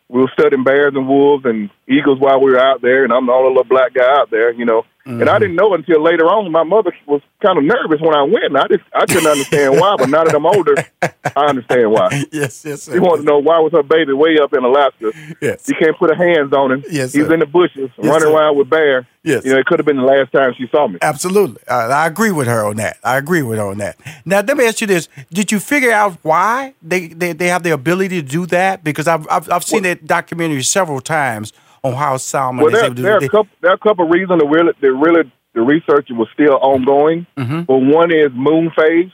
we 0.09 0.21
were 0.21 0.31
studying 0.33 0.65
bears 0.65 0.95
and 0.95 1.09
wolves 1.09 1.45
and 1.45 1.71
eagles 1.89 2.19
while 2.21 2.41
we 2.41 2.51
were 2.53 2.61
out 2.61 2.81
there, 2.83 3.05
and 3.05 3.13
I'm 3.13 3.27
the 3.27 3.33
only 3.33 3.49
little 3.51 3.65
black 3.65 3.95
guy 3.95 4.09
out 4.19 4.31
there, 4.31 4.53
you 4.53 4.65
know. 4.65 4.79
And 5.05 5.19
Mm-hmm. 5.19 5.29
I 5.31 5.39
didn't 5.41 5.57
know 5.57 5.75
until 5.75 6.01
later 6.01 6.27
on. 6.27 6.53
My 6.53 6.63
mother 6.63 6.95
was 7.09 7.23
kind 7.45 7.59
of 7.59 7.65
nervous 7.65 8.01
when 8.01 8.15
I 8.15 8.23
went. 8.23 8.45
And 8.45 8.57
I 8.57 8.69
just 8.69 8.85
I 8.95 9.05
couldn't 9.05 9.27
understand 9.27 9.81
why, 9.81 9.97
but 9.99 10.09
now 10.09 10.23
that 10.23 10.33
I'm 10.33 10.47
older, 10.47 10.77
I 11.03 11.47
understand 11.47 11.91
why. 11.91 12.23
Yes, 12.31 12.65
yes, 12.65 12.83
sir. 12.85 12.93
She 12.93 12.99
wanted 13.01 13.23
to 13.23 13.27
know 13.27 13.41
why 13.41 13.59
was 13.59 13.73
her 13.73 13.83
baby 13.83 14.13
way 14.13 14.39
up 14.41 14.53
in 14.55 14.63
Alaska. 14.63 15.11
Yes. 15.41 15.67
She 15.67 15.75
can't 15.75 15.99
put 15.99 16.15
her 16.15 16.15
hands 16.15 16.53
on 16.53 16.71
him. 16.71 16.85
Yes, 16.89 17.13
He's 17.13 17.27
sir. 17.27 17.35
in 17.35 17.41
the 17.41 17.47
bushes, 17.47 17.91
Yes, 17.99 18.07
running 18.07 18.29
sir. 18.29 18.33
around 18.33 18.59
with 18.59 18.71
bear. 18.71 19.09
Yes. 19.25 19.45
You 19.45 19.55
know, 19.55 19.59
it 19.59 19.67
could 19.67 19.81
have 19.81 19.87
been 19.87 19.97
the 19.97 20.05
last 20.05 20.31
time 20.31 20.55
she 20.57 20.69
saw 20.71 20.87
me. 20.87 20.99
Absolutely. 21.03 21.61
Uh, 21.67 21.89
I 21.89 22.07
agree 22.07 22.31
with 22.31 22.47
her 22.47 22.65
on 22.65 22.77
that. 22.77 22.99
I 23.03 23.17
agree 23.17 23.43
with 23.43 23.59
her 23.59 23.67
on 23.67 23.79
that. 23.79 23.97
Now, 24.25 24.39
let 24.41 24.57
me 24.57 24.65
ask 24.69 24.81
you 24.81 24.87
this. 24.87 25.09
Did 25.33 25.51
you 25.51 25.59
figure 25.59 25.91
out 25.91 26.17
why 26.23 26.75
they, 26.81 27.09
they, 27.09 27.33
they 27.33 27.49
have 27.49 27.65
the 27.65 27.73
ability 27.73 28.23
to 28.23 28.29
do 28.29 28.47
that? 28.47 28.85
Because 28.85 29.09
I've, 29.09 29.27
I've, 29.29 29.51
I've 29.51 29.65
seen 29.65 29.83
that 29.83 30.07
documentary 30.07 30.63
several 30.63 31.01
times 31.01 31.53
on 31.83 31.95
how 31.95 32.17
salmon 32.17 32.65
Well, 32.65 32.75
is 32.75 32.81
there, 32.81 32.85
able 32.87 32.97
to 32.97 33.03
there, 33.03 33.15
are 33.15 33.19
a 33.19 33.29
couple, 33.29 33.49
there 33.61 33.71
are 33.71 33.75
a 33.75 33.79
couple 33.79 34.05
of 34.07 34.11
reasons 34.13 34.41
that 34.41 34.49
really, 34.49 34.73
that 34.81 34.93
really 34.93 35.33
the 35.55 35.61
research 35.61 36.09
was 36.11 36.29
still 36.33 36.55
ongoing. 36.57 37.27
Mm-hmm. 37.37 37.63
But 37.63 37.79
one 37.79 38.13
is 38.13 38.31
moon 38.33 38.71
phase. 38.77 39.11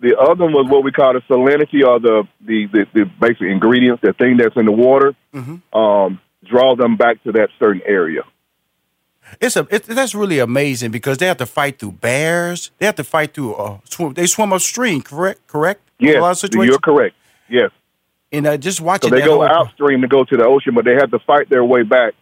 The 0.00 0.16
other 0.18 0.44
one 0.44 0.52
was 0.52 0.66
what 0.70 0.84
we 0.84 0.92
call 0.92 1.14
the 1.14 1.20
salinity 1.22 1.86
or 1.86 1.98
the, 1.98 2.28
the, 2.40 2.66
the, 2.72 2.86
the 2.92 3.04
basic 3.20 3.42
ingredients, 3.42 4.02
the 4.02 4.12
thing 4.12 4.36
that's 4.36 4.56
in 4.56 4.66
the 4.66 4.72
water, 4.72 5.14
Mm-hmm. 5.34 5.78
um, 5.78 6.20
draw 6.44 6.76
them 6.76 6.96
back 6.96 7.22
to 7.24 7.32
that 7.32 7.48
certain 7.58 7.82
area. 7.84 8.22
It's 9.40 9.56
a 9.56 9.66
it, 9.70 9.82
that's 9.82 10.14
really 10.14 10.38
amazing 10.38 10.92
because 10.92 11.18
they 11.18 11.26
have 11.26 11.38
to 11.38 11.46
fight 11.46 11.78
through 11.80 11.92
bears. 11.92 12.70
They 12.78 12.86
have 12.86 12.94
to 12.94 13.04
fight 13.04 13.34
through 13.34 13.54
uh, 13.56 13.78
swim. 13.84 14.14
They 14.14 14.26
swim 14.26 14.52
upstream, 14.52 15.02
correct? 15.02 15.46
Correct. 15.48 15.80
Yes, 15.98 16.16
a 16.16 16.20
lot 16.20 16.30
of 16.30 16.38
situations. 16.38 16.70
you're 16.70 16.78
correct. 16.78 17.16
Yes. 17.48 17.70
And 18.32 18.46
uh, 18.46 18.56
just 18.56 18.78
So 18.78 18.84
watching 18.84 19.10
they 19.10 19.20
that 19.20 19.26
go 19.26 19.46
whole- 19.46 19.62
upstream 19.62 20.00
to 20.02 20.08
go 20.08 20.24
to 20.24 20.36
the 20.36 20.44
ocean, 20.44 20.74
but 20.74 20.84
they 20.84 20.94
have 20.94 21.10
to 21.12 21.18
fight 21.20 21.48
their 21.48 21.64
way 21.64 21.82
back 21.82 22.14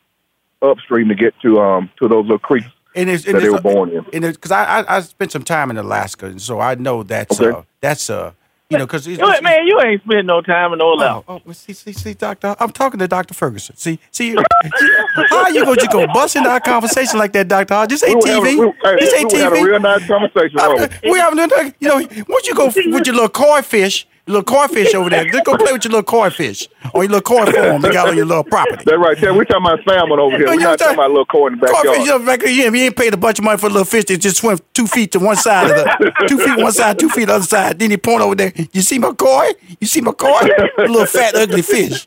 upstream 0.63 1.09
to 1.09 1.15
get 1.15 1.35
to 1.43 1.61
um 1.61 1.91
to 2.01 2.09
those 2.09 2.23
little 2.25 2.39
creeks. 2.39 2.67
and 2.95 3.11
it's, 3.11 3.25
that 3.25 3.41
they 3.41 3.51
were 3.51 3.61
born 3.61 3.91
in. 3.91 4.05
And 4.13 4.23
because 4.35 4.51
I, 4.51 4.81
I 4.81 4.97
I 4.97 5.01
spent 5.01 5.33
some 5.33 5.43
time 5.45 5.71
in 5.71 5.77
Alaska, 5.79 6.27
and 6.27 6.41
so 6.41 6.61
I 6.61 6.75
know 6.75 7.03
that's 7.03 7.41
Okay. 7.41 7.51
uh, 7.59 7.63
that's 7.81 8.09
uh 8.11 8.33
you 8.71 8.79
know 8.79 8.87
because 8.87 9.07
man, 9.07 9.67
you 9.67 9.79
ain't 9.81 10.03
spent 10.05 10.27
no 10.27 10.41
time 10.41 10.73
in 10.73 10.79
no 10.79 10.87
Oh, 10.87 10.95
Alaska. 10.95 11.25
oh, 11.29 11.41
well, 11.45 11.55
see, 11.55 11.73
see, 11.75 11.93
see, 11.93 12.15
doctor. 12.15 12.57
I'm 12.59 12.71
talking 12.71 12.99
to 13.01 13.07
Doctor 13.09 13.35
Ferguson. 13.35 13.77
See, 13.77 13.99
see, 14.11 14.33
see 14.33 14.37
how 15.29 15.43
are 15.45 15.51
you 15.51 15.65
going 15.67 15.77
to 15.79 15.89
go 15.89 16.07
bust 16.15 16.37
into 16.37 16.49
our 16.49 16.61
conversation 16.61 17.19
like 17.19 17.33
that, 17.35 17.47
Doctor? 17.49 17.75
Hodge? 17.75 17.91
This 17.91 18.03
We 18.03 18.09
ain't 18.11 18.23
were 18.23 18.29
having, 18.31 18.57
TV. 18.59 18.61
we, 18.61 18.73
hey, 18.83 18.97
this 19.01 19.15
ain't 19.15 19.33
we 19.33 19.39
had 19.41 19.53
a 19.53 19.57
TV. 19.57 19.65
real 19.67 19.81
nice 19.81 20.07
conversation. 20.07 20.59
Uh, 20.61 20.69
Robert. 20.69 20.99
we 21.03 21.19
having 21.19 21.39
a, 21.41 21.75
you 21.81 21.89
know, 21.89 21.97
once 22.29 22.47
you 22.47 22.55
go 22.55 22.67
with 22.67 23.07
your 23.07 23.15
little 23.15 23.29
koi 23.29 23.61
fish, 23.63 24.07
your 24.27 24.37
little 24.41 24.43
koi 24.45 24.67
fish 24.69 24.95
over 24.95 25.11
there, 25.11 25.25
just 25.27 25.45
go 25.45 25.57
play 25.57 25.73
with 25.73 25.85
your 25.85 25.91
little 25.93 26.03
koi 26.03 26.31
fish 26.31 26.69
or 26.95 27.05
your 27.05 27.13
little 27.13 27.23
koi 27.23 27.45
farm 27.53 27.83
you 27.85 27.93
got 27.93 28.09
on 28.09 28.17
your 28.17 28.25
little 28.25 28.45
property. 28.45 28.83
That's 28.85 28.97
right 28.99 29.21
there. 29.21 29.35
We're 29.35 29.45
talking 29.45 29.67
about 29.67 29.81
salmon 29.87 30.19
over 30.19 30.37
here. 30.39 30.47
We're 30.47 30.57
not 30.57 30.79
talking- 30.79 30.95
about 30.95 31.11
little 31.11 31.27
koi 31.27 31.49
in 31.49 31.59
the 31.59 31.67
Koi 31.67 31.73
backyard. 31.73 31.97
fish, 31.99 32.07
you 32.07 32.19
know, 32.19 32.25
back 32.25 32.43
here, 32.43 32.75
you 32.75 32.83
ain't 32.85 32.97
paid 32.97 33.13
a 33.13 33.17
bunch 33.19 33.39
of 33.39 33.45
money 33.45 33.59
for 33.59 33.67
a 33.67 33.71
little 33.71 33.85
fish 33.85 34.05
that 34.07 34.19
just 34.19 34.39
swim 34.39 34.59
two 34.73 34.87
feet 34.87 35.13
to 35.13 35.19
one 35.19 35.37
side 35.37 35.71
of 35.71 35.77
the 35.77 36.13
two 36.29 36.39
feet 36.39 36.57
one 36.63 36.73
side, 36.73 36.99
two 36.99 37.09
feet 37.11 37.27
the 37.27 37.35
other 37.35 37.45
side. 37.45 37.79
Then 37.79 37.91
he 37.91 37.97
point 37.99 38.23
over 38.23 38.35
there. 38.35 38.53
You 38.73 38.81
see 38.83 38.99
my 38.99 39.13
koi? 39.13 39.51
You 39.81 39.87
see 39.87 40.01
my 40.01 40.13
koi? 40.13 40.41
A 40.79 40.83
little 40.83 41.07
fat, 41.07 41.35
ugly 41.35 41.63
fish. 41.63 42.07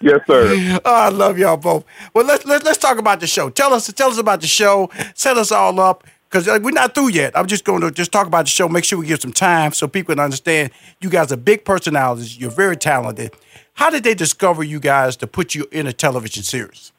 Yes, 0.00 0.20
sir. 0.26 0.78
Oh, 0.84 0.94
I 0.94 1.08
love 1.08 1.38
y'all 1.38 1.56
both. 1.56 1.84
Well, 2.14 2.24
let's 2.26 2.44
let's 2.44 2.64
let's 2.64 2.78
talk 2.78 2.98
about 2.98 3.20
the 3.20 3.26
show. 3.26 3.50
Tell 3.50 3.72
us 3.72 3.90
tell 3.92 4.10
us 4.10 4.18
about 4.18 4.40
the 4.40 4.46
show. 4.46 4.90
Set 5.14 5.36
us 5.36 5.50
all 5.52 5.78
up 5.80 6.04
because 6.28 6.46
we're 6.46 6.70
not 6.70 6.94
through 6.94 7.08
yet. 7.08 7.36
I'm 7.36 7.46
just 7.46 7.64
going 7.64 7.80
to 7.82 7.90
just 7.90 8.12
talk 8.12 8.26
about 8.26 8.46
the 8.46 8.50
show. 8.50 8.68
Make 8.68 8.84
sure 8.84 8.98
we 8.98 9.06
give 9.06 9.20
some 9.20 9.32
time 9.32 9.72
so 9.72 9.86
people 9.86 10.14
can 10.14 10.22
understand. 10.22 10.70
You 11.00 11.08
guys 11.08 11.32
are 11.32 11.36
big 11.36 11.64
personalities. 11.64 12.38
You're 12.38 12.50
very 12.50 12.76
talented. 12.76 13.34
How 13.74 13.90
did 13.90 14.04
they 14.04 14.14
discover 14.14 14.62
you 14.62 14.80
guys 14.80 15.16
to 15.16 15.26
put 15.26 15.54
you 15.54 15.66
in 15.70 15.86
a 15.86 15.92
television 15.92 16.42
series? 16.42 16.92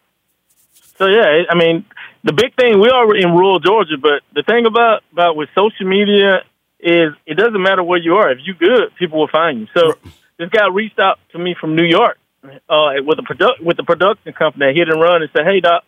So 0.97 1.07
yeah, 1.07 1.43
I 1.49 1.55
mean, 1.55 1.85
the 2.23 2.33
big 2.33 2.55
thing 2.55 2.79
we 2.79 2.89
are 2.89 3.15
in 3.15 3.31
rural 3.31 3.59
Georgia, 3.59 3.97
but 4.01 4.21
the 4.33 4.43
thing 4.43 4.65
about 4.65 5.03
about 5.11 5.35
with 5.35 5.49
social 5.53 5.85
media 5.85 6.43
is 6.79 7.13
it 7.25 7.35
doesn't 7.35 7.61
matter 7.61 7.83
where 7.83 7.99
you 7.99 8.15
are. 8.15 8.31
If 8.31 8.39
you're 8.43 8.55
good, 8.55 8.95
people 8.95 9.19
will 9.19 9.27
find 9.27 9.59
you. 9.59 9.67
So 9.75 9.93
this 10.37 10.49
guy 10.49 10.67
reached 10.67 10.99
out 10.99 11.19
to 11.31 11.39
me 11.39 11.55
from 11.59 11.75
New 11.75 11.83
York 11.83 12.17
uh, 12.43 12.93
with 13.05 13.19
a 13.19 13.23
produ- 13.23 13.61
with 13.61 13.77
the 13.77 13.83
production 13.83 14.33
company, 14.33 14.73
Hit 14.73 14.89
and 14.89 14.99
Run, 14.99 15.21
and 15.21 15.29
said, 15.35 15.45
"Hey, 15.45 15.59
doc, 15.59 15.83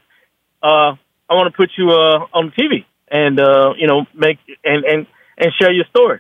uh, 0.62 0.96
I 1.30 1.34
want 1.34 1.52
to 1.52 1.58
put 1.58 1.72
you 1.76 1.90
uh, 1.90 2.28
on 2.34 2.52
TV 2.52 2.86
and 3.12 3.40
uh, 3.40 3.74
you 3.78 3.88
know 3.88 4.06
make 4.14 4.38
and 4.64 4.84
and 4.86 5.08
and 5.38 5.52
share 5.60 5.72
your 5.72 5.86
story." 5.90 6.20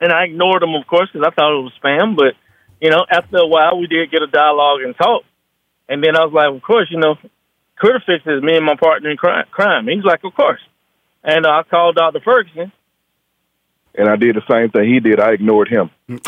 And 0.00 0.12
I 0.12 0.24
ignored 0.24 0.62
him, 0.62 0.74
of 0.74 0.86
course, 0.86 1.08
because 1.12 1.26
I 1.26 1.34
thought 1.34 1.58
it 1.58 1.62
was 1.62 1.72
spam. 1.82 2.16
But 2.16 2.34
you 2.80 2.90
know, 2.90 3.04
after 3.10 3.38
a 3.38 3.46
while, 3.46 3.78
we 3.78 3.86
did 3.86 4.10
get 4.10 4.22
a 4.22 4.26
dialogue 4.28 4.82
and 4.82 4.96
talk. 4.96 5.22
And 5.88 6.04
then 6.04 6.16
I 6.16 6.24
was 6.24 6.32
like, 6.32 6.54
of 6.54 6.62
course, 6.62 6.88
you 6.90 6.98
know, 6.98 7.16
Critter 7.76 8.02
Fix 8.06 8.24
is 8.26 8.42
me 8.42 8.56
and 8.56 8.64
my 8.64 8.76
partner 8.76 9.10
in 9.10 9.16
cri- 9.16 9.44
crime. 9.50 9.88
He's 9.88 10.04
like, 10.04 10.22
of 10.22 10.34
course. 10.34 10.60
And 11.24 11.46
uh, 11.46 11.50
I 11.50 11.62
called 11.62 11.96
Dr. 11.96 12.20
Ferguson. 12.20 12.70
And 13.94 14.08
I 14.08 14.16
did 14.16 14.36
the 14.36 14.42
same 14.48 14.70
thing 14.70 14.92
he 14.92 15.00
did. 15.00 15.18
I 15.18 15.32
ignored 15.32 15.68
him. 15.68 15.90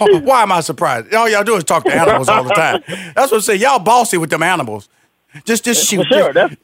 Oh, 0.00 0.20
why 0.20 0.42
am 0.42 0.52
I 0.52 0.60
surprised? 0.60 1.12
All 1.14 1.28
y'all 1.28 1.44
do 1.44 1.56
is 1.56 1.64
talk 1.64 1.84
to 1.84 1.92
animals 1.94 2.28
all 2.28 2.44
the 2.44 2.50
time. 2.50 2.82
That's 3.14 3.30
what 3.30 3.38
I 3.38 3.40
say. 3.40 3.56
Y'all 3.56 3.78
bossy 3.78 4.16
with 4.16 4.30
them 4.30 4.42
animals. 4.42 4.88
Just 5.44 5.64
just 5.64 5.86
shoot. 5.86 6.06
For 6.08 6.14
sure, 6.14 6.32
that's 6.32 6.54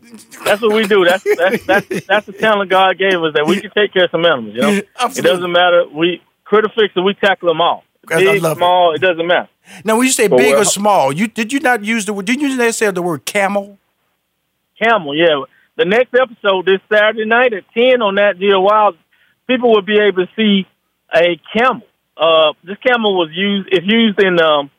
that's 0.45 0.63
what 0.63 0.75
we 0.75 0.87
do. 0.87 1.05
That's 1.05 1.25
that's 1.37 1.67
that's 1.67 2.07
that's 2.07 2.27
the 2.27 2.33
talent 2.33 2.71
God 2.71 2.99
gave 2.99 3.21
us 3.23 3.35
that 3.35 3.47
we 3.47 3.61
can 3.61 3.71
take 3.71 3.93
care 3.93 4.05
of 4.05 4.11
some 4.11 4.25
animals. 4.25 4.55
You 4.55 4.63
know, 4.63 4.71
it 4.71 5.23
doesn't 5.23 5.53
matter. 5.53 5.85
We 5.93 6.23
Critter 6.45 6.69
Fix 6.75 6.95
and 6.97 7.05
we 7.05 7.15
tackle 7.15 7.49
them 7.49 7.61
all. 7.61 7.85
Big, 8.07 8.43
love 8.43 8.53
it. 8.53 8.59
small, 8.59 8.95
it. 8.95 9.01
doesn't 9.01 9.27
matter. 9.27 9.49
Now, 9.85 9.97
when 9.97 10.07
you 10.07 10.13
say 10.13 10.29
But 10.29 10.39
big 10.39 10.55
or 10.55 10.65
small, 10.65 11.13
you 11.13 11.27
did 11.27 11.53
you 11.53 11.61
not 11.61 11.85
use 11.85 12.05
the 12.05 12.13
word? 12.13 12.27
Did 12.27 12.41
you 12.41 12.73
say 12.73 12.91
the 12.91 13.03
word 13.03 13.25
camel? 13.25 13.79
Camel, 14.83 15.17
yeah. 15.17 15.45
The 15.77 15.85
next 15.85 16.15
episode 16.15 16.67
this 16.67 16.81
Saturday 16.93 17.25
night 17.25 17.53
at 17.53 17.65
ten 17.73 18.03
on 18.03 18.17
Nat 18.17 18.35
Geo 18.39 18.61
Wild, 18.61 18.97
people 19.47 19.73
will 19.73 19.83
be 19.83 19.99
able 19.99 20.27
to 20.27 20.33
see 20.37 20.67
a 21.15 21.41
camel. 21.57 21.87
Uh, 22.17 22.53
this 22.63 22.77
camel 22.87 23.17
was 23.17 23.31
used. 23.33 23.69
It's 23.73 23.87
used 23.87 24.21
in 24.21 24.41
um, 24.41 24.71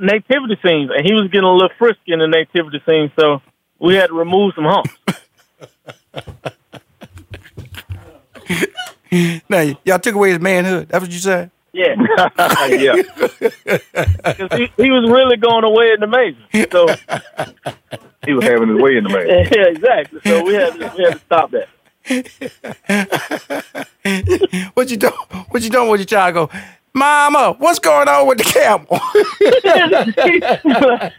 nativity 0.00 0.56
scenes, 0.64 0.90
and 0.94 1.04
he 1.04 1.12
was 1.14 1.28
getting 1.30 1.44
a 1.48 1.52
little 1.52 1.70
frisky 1.78 2.12
in 2.12 2.18
the 2.18 2.26
nativity 2.28 2.80
scene, 2.88 3.10
so 3.18 3.40
we 3.78 3.94
had 3.94 4.08
to 4.08 4.14
remove 4.14 4.54
some 4.54 4.64
humps. 4.64 4.90
Now, 9.50 9.60
y'all 9.84 9.98
took 9.98 10.14
away 10.14 10.30
his 10.30 10.40
manhood. 10.40 10.88
That's 10.88 11.02
what 11.02 11.12
you 11.12 11.18
said. 11.18 11.50
Yeah, 11.74 11.94
yeah. 12.68 12.94
because 13.28 14.58
he, 14.58 14.70
he 14.78 14.90
was 14.90 15.06
really 15.10 15.36
going 15.36 15.64
away 15.64 15.92
in 15.92 16.00
the 16.00 16.06
major. 16.06 16.38
So 16.70 16.86
He 18.24 18.32
was 18.32 18.44
having 18.44 18.68
his 18.70 18.80
way 18.82 18.96
in 18.96 19.04
the 19.04 19.10
man. 19.10 19.26
yeah, 19.52 19.68
exactly. 19.68 20.20
So 20.24 20.42
we 20.44 20.54
had 20.54 20.72
to, 20.74 20.92
we 20.96 21.04
had 21.04 21.12
to 21.12 21.18
stop 21.26 21.50
that. 21.50 21.68
what 24.74 24.90
you 24.90 24.96
doing? 24.96 25.12
What 25.50 25.62
you 25.62 25.70
doing 25.70 25.90
with 25.90 26.00
your 26.00 26.06
child? 26.06 26.34
Go, 26.34 26.50
Mama, 26.94 27.54
what's 27.58 27.78
going 27.78 28.06
on 28.06 28.26
with 28.26 28.38
the 28.38 28.44
camel? 28.44 28.86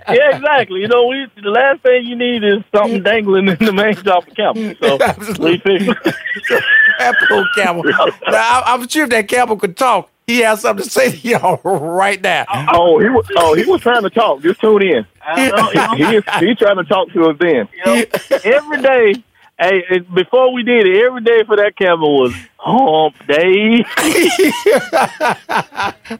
yeah, 0.14 0.36
exactly. 0.36 0.82
You 0.82 0.88
know, 0.88 1.08
we 1.08 1.26
the 1.42 1.50
last 1.50 1.82
thing 1.82 2.06
you 2.06 2.16
need 2.16 2.44
is 2.44 2.64
something 2.74 3.02
dangling 3.02 3.48
in 3.48 3.58
the 3.58 3.74
main 3.74 3.98
off 4.08 4.26
the 4.26 4.36
camel. 4.36 4.76
So 4.80 5.44
we 5.44 5.58
fixed 5.58 5.88
that 7.00 7.16
poor 7.28 7.46
camel. 7.56 7.84
Now, 7.84 8.06
I, 8.28 8.64
I'm 8.68 8.88
sure 8.88 9.06
if 9.06 9.10
that 9.10 9.28
camel 9.28 9.58
could 9.58 9.76
talk, 9.76 10.12
he 10.28 10.40
has 10.40 10.62
something 10.62 10.84
to 10.84 10.90
say 10.90 11.12
to 11.12 11.18
y'all 11.28 11.60
right 11.64 12.22
now. 12.22 12.46
Oh, 12.72 13.00
he 13.00 13.10
was. 13.10 13.26
Oh, 13.38 13.56
he 13.56 13.66
was 13.66 13.82
trying 13.82 14.04
to 14.04 14.10
talk. 14.12 14.42
Just 14.42 14.62
tune 14.62 14.84
in. 14.84 15.06
I 15.26 15.50
know, 15.50 15.96
He 15.96 16.18
is, 16.18 16.24
he 16.40 16.56
trying 16.56 16.78
to 16.78 16.84
talk 16.84 17.12
to 17.14 17.30
us 17.30 17.38
then. 17.40 17.68
you 17.74 17.86
know, 17.86 18.04
every 18.44 18.82
day. 18.82 19.24
Hey, 19.64 19.84
it, 19.90 20.14
before 20.14 20.52
we 20.52 20.64
did 20.64 20.86
it, 20.86 21.06
every 21.06 21.22
day 21.22 21.44
for 21.46 21.56
that 21.56 21.78
camel 21.78 22.20
was 22.20 22.34
hump 22.58 23.16
day. 23.26 23.86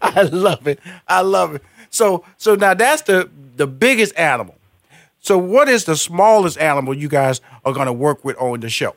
I 0.02 0.22
love 0.32 0.66
it. 0.66 0.80
I 1.06 1.20
love 1.22 1.56
it. 1.56 1.64
So 1.90 2.24
so 2.38 2.56
now 2.56 2.74
that's 2.74 3.02
the 3.02 3.30
the 3.58 3.68
biggest 3.68 4.18
animal. 4.18 4.56
So 5.20 5.38
what 5.38 5.68
is 5.68 5.84
the 5.84 5.98
smallest 5.98 6.58
animal 6.58 6.94
you 6.94 7.10
guys 7.10 7.42
are 7.66 7.74
going 7.74 7.88
to 7.88 7.94
work 7.94 8.24
with 8.24 8.38
on 8.38 8.62
the 8.62 8.70
show? 8.70 8.96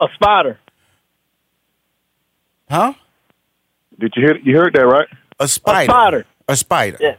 A 0.00 0.06
spider. 0.14 0.58
Huh? 2.70 2.92
Did 3.98 4.12
you 4.16 4.22
hear? 4.22 4.36
You 4.38 4.56
heard 4.58 4.74
that 4.74 4.86
right? 4.86 5.08
A 5.40 5.48
spider. 5.48 5.90
A 5.90 5.94
spider. 5.94 6.26
A 6.48 6.56
spider. 6.56 6.98
Yeah. 7.00 7.16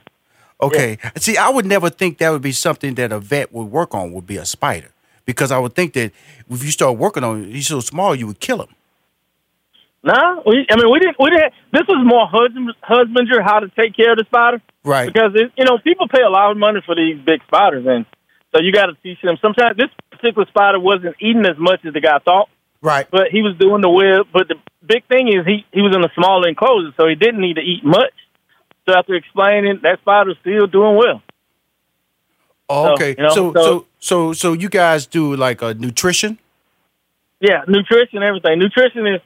Okay. 0.62 1.00
See, 1.18 1.36
I 1.36 1.50
would 1.50 1.66
never 1.66 1.90
think 1.90 2.20
that 2.20 2.30
would 2.30 2.42
be 2.44 2.52
something 2.52 2.94
that 2.96 3.12
a 3.12 3.20
vet 3.20 3.52
would 3.52 3.72
work 3.72 3.96
on. 3.96 4.12
Would 4.14 4.28
be 4.28 4.38
a 4.38 4.46
spider, 4.46 4.92
because 5.30 5.52
I 5.52 5.60
would 5.60 5.76
think 5.76 5.94
that 5.94 6.12
if 6.50 6.64
you 6.66 6.72
start 6.72 6.98
working 6.98 7.24
on 7.24 7.44
it, 7.44 7.54
he's 7.54 7.68
so 7.68 7.82
small, 7.82 8.16
you 8.16 8.26
would 8.26 8.40
kill 8.40 8.64
him. 8.64 8.74
Nah, 10.02 10.42
we, 10.44 10.66
I 10.72 10.76
mean, 10.76 10.90
we 10.92 10.98
didn't. 11.00 11.18
We 11.20 11.30
didn't. 11.30 11.54
This 11.72 11.84
was 11.88 12.02
more 12.04 12.26
husband, 12.26 12.72
husbandry, 12.82 13.44
how 13.44 13.60
to 13.60 13.70
take 13.80 13.96
care 13.96 14.14
of 14.14 14.18
the 14.18 14.24
spider. 14.26 14.60
Right. 14.84 15.06
Because 15.12 15.32
it, 15.36 15.52
you 15.56 15.66
know, 15.66 15.78
people 15.78 16.08
pay 16.08 16.24
a 16.26 16.30
lot 16.30 16.50
of 16.52 16.58
money 16.58 16.80
for 16.84 16.96
these 16.96 17.20
big 17.24 17.42
spiders, 17.46 17.86
and 17.86 18.06
so 18.52 18.62
you 18.62 18.72
got 18.72 18.88
to 18.88 18.96
teach 19.04 19.22
them. 19.22 19.38
Sometimes 19.42 19.78
this 19.78 19.92
particular 20.10 20.48
spider 20.48 20.80
wasn't 20.80 21.16
eating 21.20 21.46
as 21.46 21.58
much 21.60 21.86
as 21.86 21.94
the 21.94 22.02
guy 22.02 22.18
thought, 22.26 22.50
Right. 22.82 23.06
but 23.12 23.28
he 23.30 23.42
was 23.44 23.56
doing 23.60 23.82
the 23.82 23.90
web. 23.90 24.26
But 24.34 24.48
the 24.48 24.56
big 24.84 25.06
thing 25.08 25.28
is 25.28 25.46
he 25.46 25.66
he 25.72 25.82
was 25.82 25.94
in 25.96 26.02
a 26.04 26.10
smaller 26.16 26.48
enclosure, 26.48 26.92
so 26.98 27.06
he 27.08 27.16
didn't 27.16 27.42
need 27.42 27.56
to 27.62 27.62
eat 27.62 27.84
much. 27.84 28.16
So 28.88 28.96
after 28.98 29.14
explaining, 29.14 29.82
that 29.84 30.00
spider's 30.00 30.38
still 30.42 30.66
doing 30.66 30.96
well. 30.98 31.22
Oh, 32.70 32.86
So, 32.86 32.94
okay. 32.94 33.16
you 33.18 33.24
know, 33.24 33.30
so, 33.34 33.54
so- 33.54 33.62
so 33.64 33.86
so 34.00 34.34
so 34.34 34.54
you 34.54 34.70
guys 34.70 35.06
do 35.08 35.36
like 35.36 35.62
a 35.62 35.74
nutrition? 35.74 36.38
Yeah, 37.40 37.64
nutrition, 37.68 38.22
everything. 38.24 38.60
Nutrition 38.60 39.08
is 39.08 39.22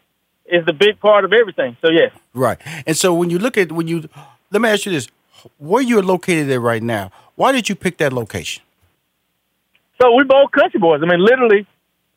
is 0.46 0.66
the 0.66 0.74
big 0.74 1.00
part 1.00 1.26
of 1.26 1.34
everything. 1.34 1.76
So 1.82 1.90
yes. 1.92 2.12
Right. 2.34 2.58
And 2.88 2.96
so 2.98 3.14
when 3.14 3.30
you 3.30 3.40
look 3.40 3.58
at 3.58 3.72
when 3.72 3.88
you 3.88 4.08
let 4.52 4.62
me 4.62 4.70
ask 4.70 4.86
you 4.86 4.92
this, 4.92 5.08
where 5.58 5.82
you're 5.82 6.04
located 6.04 6.50
at 6.52 6.62
right 6.62 6.82
now, 6.84 7.12
why 7.36 7.52
did 7.52 7.70
you 7.70 7.76
pick 7.76 7.98
that 7.98 8.14
location? 8.14 8.64
So 10.02 10.14
we 10.16 10.24
both 10.24 10.52
country 10.52 10.80
boys. 10.80 11.02
I 11.04 11.06
mean, 11.06 11.20
literally. 11.20 11.68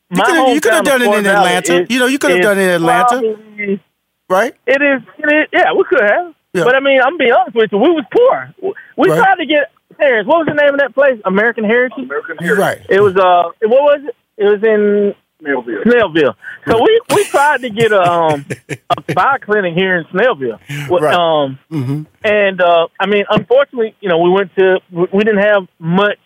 You 0.09 0.21
coulda- 0.23 0.53
you 0.53 0.61
coulda 0.61 0.83
done 0.83 1.01
it 1.01 1.13
in 1.19 1.25
Atlanta. 1.25 1.81
is- 1.81 1.87
You 1.89 1.99
know, 1.99 2.05
you 2.07 2.17
coulda 2.19 2.41
done 2.41 2.57
it 2.57 2.61
in 2.63 2.69
Atlanta. 2.81 3.19
probably- 3.19 3.79
Right? 4.29 4.53
It 4.65 4.81
is, 4.81 5.01
it 5.19 5.33
is. 5.33 5.47
Yeah, 5.53 5.71
we 5.73 5.83
could 5.85 6.01
have. 6.01 6.33
Yeah. 6.53 6.63
But 6.63 6.75
I 6.75 6.79
mean, 6.79 6.99
I'm 7.01 7.17
being 7.17 7.31
honest 7.31 7.55
with 7.55 7.71
you. 7.71 7.77
We 7.77 7.91
was 7.91 8.05
poor. 8.11 8.53
We 8.97 9.09
Right. 9.09 9.17
tried 9.19 9.35
to 9.35 9.45
get 9.45 9.71
parents. 9.97 10.27
What 10.27 10.39
was 10.39 10.47
the 10.47 10.53
name 10.53 10.73
of 10.73 10.79
that 10.79 10.93
place? 10.93 11.19
American 11.25 11.63
Heritage. 11.63 12.05
American 12.05 12.37
Heritage. 12.39 12.59
Right. 12.59 12.81
It 12.89 13.01
was 13.01 13.15
uh, 13.15 13.51
what 13.67 13.81
was 13.83 14.01
it? 14.07 14.15
It 14.37 14.45
was 14.45 14.61
in 14.63 15.13
Snellville. 15.43 15.83
Snellville. 15.83 16.33
So 16.67 16.81
we 16.83 16.99
we 17.15 17.23
tried 17.25 17.61
to 17.61 17.69
get 17.69 17.91
a 17.91 18.01
um 18.01 18.45
a 18.69 19.01
spay 19.01 19.41
clinic 19.41 19.73
here 19.75 19.97
in 19.97 20.05
Snellville. 20.05 20.59
Well, 20.89 21.01
Right. 21.01 21.13
Um, 21.15 21.59
Mm-hmm. 21.71 22.01
and 22.23 22.61
uh, 22.61 22.87
I 22.99 23.05
mean, 23.07 23.25
unfortunately, 23.29 23.95
you 24.01 24.09
know, 24.09 24.19
we 24.19 24.29
went 24.29 24.53
to 24.55 24.79
we 24.91 25.07
we 25.13 25.23
didn't 25.23 25.43
have 25.43 25.67
much. 25.79 26.17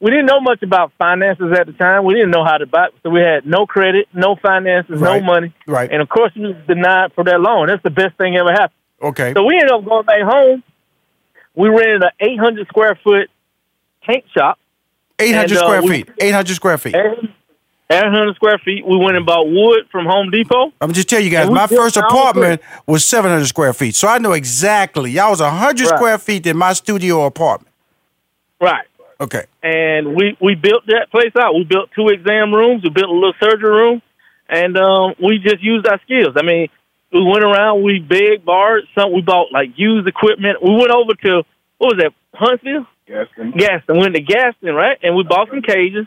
We 0.00 0.10
didn't 0.10 0.26
know 0.26 0.40
much 0.40 0.62
about 0.62 0.92
finances 0.98 1.50
at 1.58 1.66
the 1.66 1.72
time. 1.72 2.04
We 2.04 2.12
didn't 2.12 2.30
know 2.30 2.44
how 2.44 2.58
to 2.58 2.66
buy, 2.66 2.88
so 3.02 3.08
we 3.08 3.20
had 3.20 3.46
no 3.46 3.64
credit, 3.64 4.06
no 4.12 4.36
finances, 4.36 5.00
Right. 5.00 5.20
no 5.22 5.24
money, 5.26 5.54
Right. 5.66 5.90
and 5.90 6.02
of 6.02 6.10
course, 6.10 6.30
we 6.36 6.42
was 6.48 6.56
denied 6.66 7.12
for 7.14 7.24
that 7.24 7.40
loan. 7.40 7.68
That's 7.68 7.82
the 7.82 7.90
best 7.90 8.14
thing 8.18 8.36
ever 8.36 8.50
happened. 8.52 8.78
Okay. 9.00 9.32
So 9.34 9.44
we 9.44 9.54
ended 9.54 9.72
up 9.72 9.82
going 9.84 10.04
back 10.04 10.20
home. 10.22 10.62
We 11.54 11.68
rented 11.68 12.02
an 12.02 12.10
800 12.20 12.68
square 12.68 12.98
foot 13.02 13.30
tank 14.04 14.24
shop. 14.36 14.58
Eight 15.18 15.32
hundred 15.34 15.52
and, 15.52 15.60
uh, 15.60 15.64
square 15.64 15.82
we- 15.82 15.88
feet. 15.88 16.08
Eight 16.20 16.32
hundred 16.34 16.54
square 16.54 16.78
feet. 16.78 16.94
800 17.90 18.34
square 18.34 18.58
feet. 18.64 18.84
We 18.86 18.96
went 18.96 19.16
and 19.16 19.26
bought 19.26 19.46
wood 19.46 19.86
from 19.92 20.06
Home 20.06 20.30
Depot. 20.30 20.72
I'm 20.80 20.92
just 20.92 21.08
tell 21.08 21.20
you 21.20 21.30
guys, 21.30 21.50
my 21.50 21.66
first 21.66 21.96
apartment 21.98 22.62
was 22.86 23.04
700 23.04 23.46
square 23.46 23.72
feet, 23.74 23.94
so 23.94 24.08
I 24.08 24.18
know 24.18 24.32
exactly. 24.32 25.10
Y'all 25.12 25.30
was 25.30 25.40
100 25.40 25.86
Right. 25.86 25.96
square 25.96 26.18
feet 26.18 26.46
in 26.46 26.56
my 26.56 26.72
studio 26.72 27.24
apartment. 27.26 27.72
Right. 28.60 28.86
Okay. 29.20 29.44
And 29.62 30.16
we, 30.16 30.36
we 30.40 30.54
built 30.54 30.86
that 30.86 31.08
place 31.10 31.32
out. 31.38 31.54
We 31.54 31.64
built 31.64 31.90
two 31.94 32.08
exam 32.08 32.52
rooms. 32.54 32.82
We 32.82 32.88
built 32.90 33.10
a 33.10 33.12
little 33.14 33.34
surgery 33.38 33.70
room. 33.70 34.02
And 34.48 34.76
um, 34.78 35.14
we 35.22 35.38
just 35.38 35.62
used 35.62 35.86
our 35.86 36.00
skills. 36.02 36.34
I 36.36 36.42
mean, 36.42 36.68
we 37.14 37.24
went 37.24 37.44
around, 37.44 37.82
we 37.82 38.00
begged, 38.00 38.44
borrowed, 38.44 38.84
some, 38.94 39.12
we 39.12 39.22
bought 39.22 39.52
like 39.52 39.70
used 39.76 40.06
equipment. 40.08 40.58
We 40.62 40.74
went 40.74 40.90
over 40.90 41.14
to, 41.14 41.42
what 41.78 41.94
was 41.94 42.02
that, 42.02 42.12
Huntsville? 42.34 42.86
Gaston. 43.06 43.52
Gaston. 43.52 43.96
Went 43.98 44.14
to 44.14 44.20
Gaston, 44.20 44.74
right? 44.74 44.98
And 45.02 45.14
we 45.14 45.22
bought 45.22 45.48
some 45.48 45.62
cages. 45.62 46.06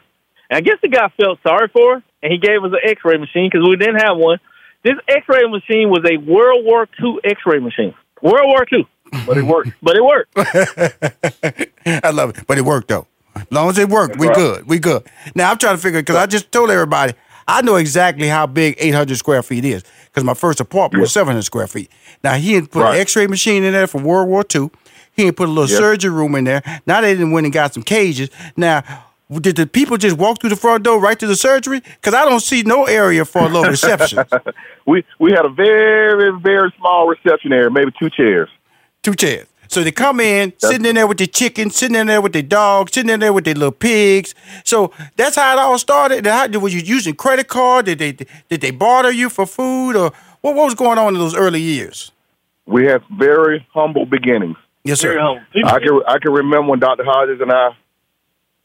And 0.50 0.58
I 0.58 0.62
guess 0.62 0.78
the 0.82 0.88
guy 0.90 1.10
felt 1.18 1.40
sorry 1.44 1.68
for 1.72 1.96
us, 1.98 2.04
and 2.22 2.32
he 2.32 2.38
gave 2.40 2.64
us 2.64 2.72
an 2.72 2.80
X-ray 2.84 3.18
machine 3.18 3.50
because 3.52 3.68
we 3.68 3.76
didn't 3.78 4.02
have 4.02 4.18
one. 4.18 4.40
This 4.84 4.94
X-ray 5.08 5.50
machine 5.50 5.90
was 5.90 6.04
a 6.10 6.18
World 6.18 6.64
War 6.66 6.88
II 7.02 7.18
X-ray 7.24 7.60
machine. 7.60 7.94
World 8.22 8.46
War 8.48 8.66
II, 8.72 8.88
But 9.26 9.38
it 9.38 9.44
worked. 9.46 9.72
but 9.82 9.96
it 9.96 10.04
worked. 10.04 10.32
I 11.86 12.10
love 12.12 12.32
it, 12.38 12.48
but 12.48 12.58
it 12.58 12.66
worked 12.66 12.88
though. 12.90 13.08
As 13.36 13.46
long 13.52 13.70
as 13.70 13.78
it 13.78 13.90
worked, 13.90 14.18
we 14.18 14.28
right. 14.28 14.36
good. 14.36 14.68
We 14.68 14.80
good. 14.80 15.04
Now 15.36 15.52
I'm 15.52 15.58
trying 15.58 15.76
to 15.76 15.82
figure 15.82 16.00
because 16.02 16.16
I 16.16 16.26
just 16.26 16.52
told 16.52 16.72
everybody 16.72 17.14
I 17.48 17.62
know 17.62 17.76
exactly 17.78 18.28
how 18.28 18.46
big 18.48 18.76
800 18.78 19.18
square 19.18 19.42
feet 19.44 19.64
is 19.66 19.84
because 20.06 20.24
my 20.24 20.34
first 20.34 20.60
apartment 20.60 21.02
was 21.02 21.12
700 21.14 21.44
square 21.44 21.68
feet. 21.68 21.90
Now 22.24 22.34
he 22.36 22.54
had 22.54 22.70
put 22.72 22.82
Right. 22.84 22.96
an 22.96 23.02
X-ray 23.02 23.28
machine 23.28 23.64
in 23.64 23.74
there 23.74 23.88
from 23.88 24.04
World 24.04 24.28
War 24.28 24.44
II. 24.54 24.70
He 25.14 25.26
had 25.26 25.38
put 25.38 25.48
a 25.48 25.52
little 25.52 25.68
surgery 25.68 26.12
room 26.12 26.36
in 26.36 26.44
there. 26.44 26.62
Now 26.86 27.02
they 27.02 27.14
didn't 27.14 27.32
went 27.32 27.46
and 27.46 27.54
got 27.54 27.74
some 27.74 27.84
cages. 27.84 28.30
Now. 28.56 28.84
Did 29.30 29.58
the 29.58 29.68
people 29.68 29.98
just 29.98 30.18
walk 30.18 30.40
through 30.40 30.52
the 30.52 30.56
front 30.56 30.86
door 30.86 31.02
right 31.02 31.20
to 31.20 31.28
the 31.28 31.36
surgery? 31.36 31.82
Because 31.82 32.14
I 32.14 32.24
don't 32.24 32.40
see 32.40 32.64
no 32.64 32.86
area 32.86 33.26
for 33.26 33.40
a 33.40 33.50
little 33.50 33.66
reception. 33.70 34.24
We 34.88 35.04
we 35.20 35.32
had 35.34 35.44
a 35.44 35.50
very 35.50 36.32
very 36.42 36.74
small 36.80 37.10
reception 37.10 37.52
area, 37.52 37.70
maybe 37.70 37.92
two 38.00 38.10
chairs. 38.10 38.48
two 39.04 39.14
chairs. 39.16 39.46
So 39.70 39.84
they 39.84 39.92
come 39.92 40.20
in, 40.20 40.54
sitting 40.58 40.86
in 40.86 40.96
there 40.96 41.08
with 41.08 41.18
the 41.18 41.28
chickens, 41.28 41.76
sitting 41.76 41.96
in 41.96 42.08
there 42.08 42.22
with 42.22 42.34
the 42.34 42.44
dogs, 42.44 42.94
sitting 42.94 43.10
in 43.10 43.20
there 43.20 43.34
with 43.34 43.46
their 43.46 43.54
little 43.54 43.72
pigs. 43.72 44.34
So 44.64 44.92
that's 45.16 45.36
how 45.36 45.54
it 45.54 45.60
all 45.60 45.78
started. 45.78 46.26
And 46.26 46.28
How, 46.28 46.60
were 46.60 46.70
you 46.70 46.80
using 46.80 47.16
credit 47.16 47.48
card? 47.48 47.86
Did 47.86 48.00
they 48.00 48.12
did 48.12 48.62
they 48.62 48.72
barter 48.72 49.12
you 49.12 49.30
for 49.30 49.46
food, 49.46 49.96
or 49.96 50.12
what, 50.42 50.56
what 50.56 50.66
was 50.66 50.76
going 50.76 50.98
on 50.98 51.14
in 51.16 51.20
those 51.20 51.36
early 51.36 51.62
years? 51.62 52.12
We 52.66 52.86
had 52.86 53.02
very 53.18 53.66
humble 53.74 54.06
beginnings. 54.06 54.58
Yes, 54.84 55.02
sir. 55.02 55.20
I 55.20 55.80
can 55.80 56.02
I 56.08 56.18
can 56.20 56.32
remember 56.32 56.70
when 56.72 56.80
Dr. 56.80 57.04
Hodges 57.04 57.42
and 57.42 57.52
I 57.52 57.70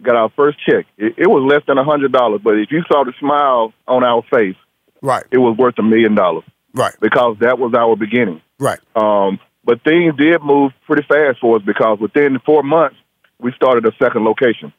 got 0.02 0.16
our 0.16 0.30
first 0.30 0.58
check. 0.64 0.86
It, 0.98 1.14
it 1.18 1.26
was 1.28 1.42
less 1.52 1.62
than 1.66 1.78
a 1.78 1.84
hundred 1.84 2.12
dollars, 2.12 2.40
but 2.42 2.58
if 2.58 2.70
you 2.70 2.82
saw 2.88 3.04
the 3.04 3.12
smile 3.18 3.72
on 3.88 4.04
our 4.04 4.22
face, 4.32 4.56
Right, 5.00 5.24
it 5.32 5.38
was 5.38 5.56
worth 5.58 5.74
a 5.78 5.82
million 5.82 6.14
dollars 6.14 6.44
right, 6.74 6.94
because 7.00 7.36
that 7.40 7.58
was 7.58 7.74
our 7.74 7.96
beginning. 7.96 8.40
right. 8.60 8.78
Um, 8.94 9.40
but 9.64 9.82
things 9.84 10.14
did 10.16 10.42
move 10.42 10.72
pretty 10.86 11.06
fast 11.06 11.38
for 11.40 11.56
us 11.56 11.62
because 11.62 11.98
within 12.00 12.38
four 12.40 12.62
months 12.62 12.96
we 13.38 13.52
started 13.52 13.84
a 13.86 13.92
second 14.02 14.24
location. 14.24 14.72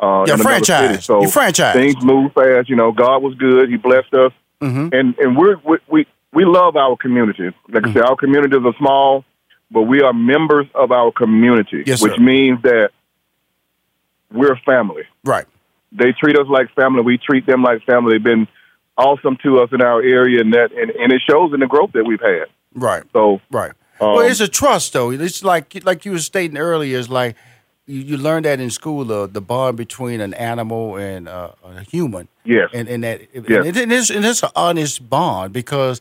Uh, 0.00 0.24
Yeah, 0.28 0.36
franchise. 0.36 0.90
city. 0.90 1.02
So 1.02 1.22
You 1.22 1.28
franchise. 1.28 1.74
Things 1.74 2.02
moved 2.02 2.34
fast. 2.34 2.68
You 2.68 2.76
know, 2.76 2.92
God 2.92 3.22
was 3.22 3.34
good. 3.34 3.68
He 3.68 3.76
blessed 3.76 4.14
us, 4.14 4.32
Mm-hmm. 4.60 4.88
and 4.92 5.16
and 5.18 5.36
we're, 5.36 5.56
we 5.64 5.78
we 5.88 6.06
we 6.32 6.44
love 6.44 6.76
our 6.76 6.96
community. 6.96 7.50
Like 7.68 7.86
I 7.86 7.92
said, 7.92 8.02
our 8.02 8.16
communities 8.16 8.60
are 8.64 8.74
small, 8.78 9.24
but 9.70 9.82
we 9.82 10.02
are 10.02 10.12
members 10.12 10.66
of 10.74 10.90
our 10.92 11.10
community, 11.12 11.84
Yes, 11.86 12.02
which 12.02 12.18
means 12.18 12.60
that 12.62 12.90
we're 14.32 14.56
family. 14.66 15.04
Right. 15.24 15.46
They 15.92 16.12
treat 16.12 16.36
us 16.36 16.46
like 16.48 16.72
family. 16.74 17.02
We 17.02 17.18
treat 17.18 17.46
them 17.46 17.62
like 17.62 17.82
family. 17.84 18.12
They've 18.14 18.22
been 18.22 18.46
awesome 18.96 19.38
to 19.42 19.60
us 19.60 19.70
in 19.72 19.80
our 19.80 20.02
area, 20.02 20.40
and 20.40 20.52
that 20.54 20.72
and, 20.72 20.90
and 20.90 21.12
it 21.12 21.22
shows 21.28 21.52
in 21.54 21.60
the 21.60 21.66
growth 21.66 21.92
that 21.94 22.04
we've 22.04 22.20
had. 22.20 22.46
Right. 22.74 23.04
So 23.12 23.40
Right. 23.50 23.72
Um, 24.00 24.14
well, 24.14 24.26
it's 24.26 24.40
a 24.40 24.48
trust 24.48 24.92
though. 24.92 25.10
It's 25.10 25.42
like 25.42 25.84
like 25.84 26.04
you 26.04 26.12
were 26.12 26.18
stating 26.18 26.56
earlier. 26.58 26.98
It's 26.98 27.08
like 27.08 27.36
you, 27.86 28.00
you 28.00 28.16
learned 28.16 28.44
that 28.44 28.60
in 28.60 28.70
school 28.70 29.04
the 29.04 29.26
the 29.26 29.40
bond 29.40 29.76
between 29.76 30.20
an 30.20 30.34
animal 30.34 30.96
and 30.96 31.28
uh, 31.28 31.50
a 31.64 31.82
human. 31.82 32.28
yes, 32.44 32.70
and 32.72 32.88
and 32.88 33.02
that 33.04 33.22
and 33.34 33.48
Yes. 33.48 33.66
it, 33.66 33.76
and 33.76 33.92
it's 33.92 34.10
and 34.10 34.24
it's 34.24 34.42
an 34.42 34.50
honest 34.54 35.08
bond 35.08 35.52
because 35.52 36.00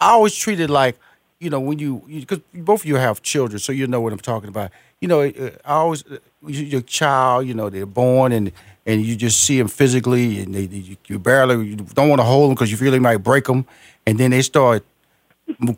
I 0.00 0.10
always 0.10 0.34
treat 0.34 0.60
it 0.60 0.70
like 0.70 0.96
you 1.40 1.50
know, 1.50 1.60
when 1.60 1.78
you 1.78 2.02
because 2.08 2.40
both 2.52 2.80
of 2.80 2.86
you 2.86 2.96
have 2.96 3.22
children, 3.22 3.58
so 3.60 3.70
you 3.72 3.86
know 3.86 4.00
what 4.00 4.12
I'm 4.12 4.18
talking 4.18 4.48
about. 4.48 4.70
You 5.00 5.06
know, 5.08 5.20
uh, 5.22 5.50
I 5.64 5.74
always 5.74 6.04
uh, 6.06 6.18
your 6.46 6.80
child, 6.80 7.46
you 7.46 7.54
know, 7.54 7.70
they're 7.70 7.86
born 7.86 8.32
and 8.32 8.50
and 8.84 9.02
you 9.04 9.14
just 9.16 9.44
see 9.44 9.56
them 9.58 9.68
physically, 9.68 10.40
and 10.40 10.54
they, 10.54 10.62
you, 10.62 10.96
you 11.06 11.18
barely 11.18 11.64
you 11.68 11.76
don't 11.76 12.08
want 12.08 12.20
to 12.20 12.24
hold 12.24 12.50
them 12.50 12.54
because 12.54 12.70
you 12.70 12.76
feel 12.76 12.90
they 12.90 12.98
might 12.98 13.18
break 13.18 13.44
them, 13.44 13.66
and 14.06 14.18
then 14.18 14.30
they 14.32 14.42
start 14.42 14.84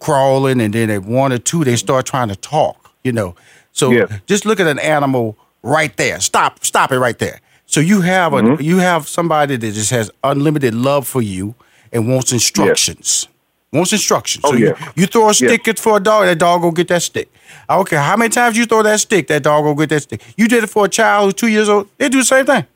crawling, 0.01 0.61
and 0.61 0.75
then 0.75 0.91
at 0.91 1.03
one 1.05 1.33
or 1.33 1.39
two 1.39 1.65
they 1.65 1.77
start 1.77 2.07
trying 2.07 2.29
to 2.29 2.37
talk. 2.37 2.91
You 3.03 3.13
know, 3.13 3.35
so 3.73 3.91
Yeah. 3.91 4.07
just 4.27 4.45
look 4.45 4.61
at 4.61 4.67
an 4.67 4.79
animal 4.79 5.37
right 5.63 5.97
there. 5.97 6.21
Stop, 6.21 6.65
stop 6.65 6.93
it 6.93 6.99
right 6.99 7.19
there. 7.19 7.41
So 7.67 7.81
you 7.81 8.01
have 8.03 8.33
a 8.35 8.43
Mm-hmm. 8.43 8.63
you 8.63 8.79
have 8.79 9.09
somebody 9.09 9.57
that 9.57 9.73
just 9.73 9.91
has 9.91 10.11
unlimited 10.25 10.75
love 10.75 11.07
for 11.07 11.23
you 11.23 11.55
and 11.93 12.09
wants 12.09 12.33
instructions. 12.33 13.27
Wants 13.73 13.93
instructions. 13.93 14.45
Oh, 14.45 14.51
so 14.53 14.57
yeah. 14.59 14.69
you, 14.97 15.03
you 15.03 15.07
throw 15.07 15.29
a 15.31 15.35
stick 15.35 15.67
at 15.69 15.79
for 15.79 15.97
a 15.97 16.01
dog, 16.01 16.25
that 16.27 16.39
dog 16.39 16.63
go 16.63 16.73
get 16.73 16.89
that 16.89 17.03
stick. 17.03 17.33
I 17.69 17.77
don't 17.77 17.89
care 17.89 18.01
how 18.01 18.17
many 18.17 18.29
times 18.31 18.57
you 18.59 18.67
throw 18.67 18.83
that 18.83 18.99
stick, 19.01 19.29
that 19.29 19.45
dog 19.45 19.63
go 19.65 19.75
get 19.77 19.89
that 19.91 20.03
stick. 20.03 20.21
You 20.37 20.49
did 20.49 20.65
it 20.65 20.67
for 20.67 20.87
a 20.87 20.89
child 20.89 21.27
who's 21.27 21.35
two 21.35 21.47
years 21.47 21.69
old, 21.69 21.89
they 21.97 22.09
do 22.09 22.19
the 22.19 22.25
same 22.25 22.45
thing. 22.47 22.67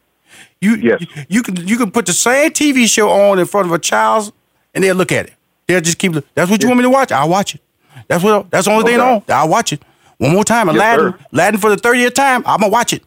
You, 0.61 0.77
Yes. 0.77 1.01
you 1.01 1.07
you 1.29 1.43
can 1.43 1.57
you 1.69 1.77
can 1.77 1.91
put 1.91 2.07
the 2.07 2.13
same 2.13 2.51
TV 2.53 2.89
show 2.89 3.11
on 3.11 3.39
in 3.41 3.47
front 3.47 3.67
of 3.67 3.73
a 3.73 3.79
child 3.79 4.33
and 4.73 4.83
they'll 4.85 4.97
look 4.97 5.13
at 5.13 5.27
it. 5.27 5.34
They'll 5.67 5.81
just 5.81 5.99
keep. 5.99 6.13
That's 6.35 6.51
what 6.51 6.63
you 6.63 6.69
want 6.69 6.79
me 6.79 6.85
to 6.85 6.91
watch. 6.91 7.13
I'll 7.13 7.29
watch 7.29 7.55
it. 7.55 7.61
That's 8.09 8.23
what. 8.23 8.51
That's 8.51 8.67
the 8.67 8.73
only 8.73 8.85
thing 8.85 9.01
on. 9.01 9.23
I'll 9.29 9.49
watch 9.49 9.73
it 9.73 9.83
one 10.19 10.33
more 10.33 10.45
time. 10.45 10.67
Yes, 10.69 10.77
Aladdin, 10.77 11.13
sir. 11.13 11.19
Aladdin 11.33 11.61
for 11.61 11.71
the 11.71 11.77
thirtieth 11.77 12.15
time. 12.15 12.43
I'm 12.47 12.61
gonna 12.61 12.71
watch 12.73 12.93
it, 12.93 13.03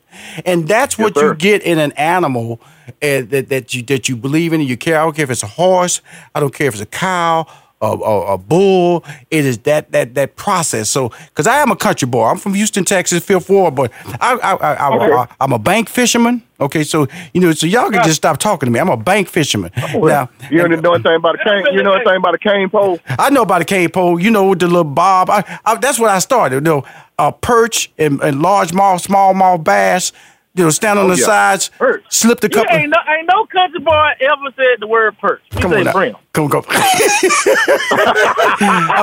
and 0.45 0.67
that's 0.67 0.97
what 0.97 1.15
you 1.15 1.21
sir. 1.21 1.33
get 1.35 1.63
in 1.63 1.79
an 1.79 1.91
animal 1.93 2.59
uh, 2.87 3.21
that 3.29 3.47
that 3.49 3.73
you 3.73 3.83
that 3.83 4.09
you 4.09 4.15
believe 4.15 4.53
in 4.53 4.61
and 4.61 4.69
you 4.69 4.77
care. 4.77 4.99
I 4.99 5.03
don't 5.03 5.15
care 5.15 5.23
if 5.23 5.31
it's 5.31 5.43
a 5.43 5.47
horse. 5.47 6.01
I 6.33 6.39
don't 6.39 6.53
care 6.53 6.67
if 6.67 6.73
it's 6.73 6.83
a 6.83 6.87
cow. 6.87 7.47
A, 7.79 7.85
a, 7.85 8.33
a 8.33 8.37
bull. 8.39 9.05
It 9.29 9.45
is 9.45 9.59
that 9.59 9.91
that 9.91 10.15
that 10.15 10.35
process. 10.35 10.89
So, 10.89 11.09
because 11.09 11.45
I 11.45 11.57
am 11.57 11.69
a 11.69 11.75
country 11.75 12.07
boy, 12.07 12.25
I'm 12.25 12.37
from 12.37 12.55
Houston, 12.55 12.83
Texas, 12.83 13.23
Fifth 13.23 13.49
Ward, 13.51 13.75
but 13.75 13.91
I, 14.19 14.33
I, 14.33 14.53
I, 14.55 14.95
Okay. 14.95 15.13
I 15.13 15.27
I'm 15.39 15.53
a 15.53 15.59
bank 15.59 15.87
fisherman. 15.87 16.41
Okay, 16.59 16.83
so 16.83 17.07
you 17.35 17.41
know, 17.41 17.51
so 17.51 17.67
y'all 17.67 17.91
can 17.91 18.03
just 18.03 18.15
stop 18.15 18.39
talking 18.39 18.65
to 18.65 18.71
me. 18.71 18.79
I'm 18.79 18.89
a 18.89 18.97
bank 18.97 19.27
fisherman. 19.29 19.69
Now, 19.75 20.27
You 20.49 20.67
don't 20.67 20.81
know 20.81 20.93
anything 20.95 21.15
about 21.17 21.35
a 21.39 21.43
cane. 21.43 21.67
You 21.71 21.83
know 21.83 21.93
anything 21.93 22.15
about 22.15 22.33
a 22.33 22.39
cane 22.39 22.67
pole? 22.69 22.99
I 23.07 23.29
know 23.29 23.43
about 23.43 23.59
the 23.59 23.65
cane 23.65 23.89
pole. 23.91 24.19
You 24.19 24.31
know, 24.31 24.49
with 24.49 24.59
the 24.59 24.65
little 24.67 24.83
bob. 24.83 25.29
I, 25.29 25.43
I, 25.63 25.75
that's 25.75 25.99
what 25.99 26.09
I 26.09 26.17
started. 26.17 26.55
You 26.55 26.61
know, 26.61 26.83
uh, 27.19 27.29
perch 27.29 27.91
and, 27.99 28.19
and 28.21 28.41
large 28.41 28.73
mouth, 28.73 29.01
small 29.01 29.35
mouth 29.35 29.63
bass. 29.63 30.11
You 30.57 30.63
know, 30.63 30.69
stand 30.71 30.97
on 30.97 31.05
Oh, 31.05 31.09
the 31.13 31.19
yeah. 31.19 31.25
sides, 31.25 31.69
Perch. 31.77 32.03
slip 32.09 32.39
the 32.39 32.47
You 32.47 32.55
couple. 32.55 32.75
ain't 32.75 32.89
no, 32.89 32.97
ain't 33.15 33.27
no 33.31 33.45
country 33.45 33.79
boy 33.79 34.09
ever 34.21 34.51
said 34.55 34.77
the 34.79 34.87
word 34.87 35.15
perch. 35.19 35.39
You 35.53 35.59
Come 35.61 35.71
say 35.71 35.77
on, 35.79 35.83
now. 35.85 35.91
brim. 35.93 36.15
come 36.33 36.45
on, 36.45 36.49
come. 36.49 36.63
I'm 36.71 36.73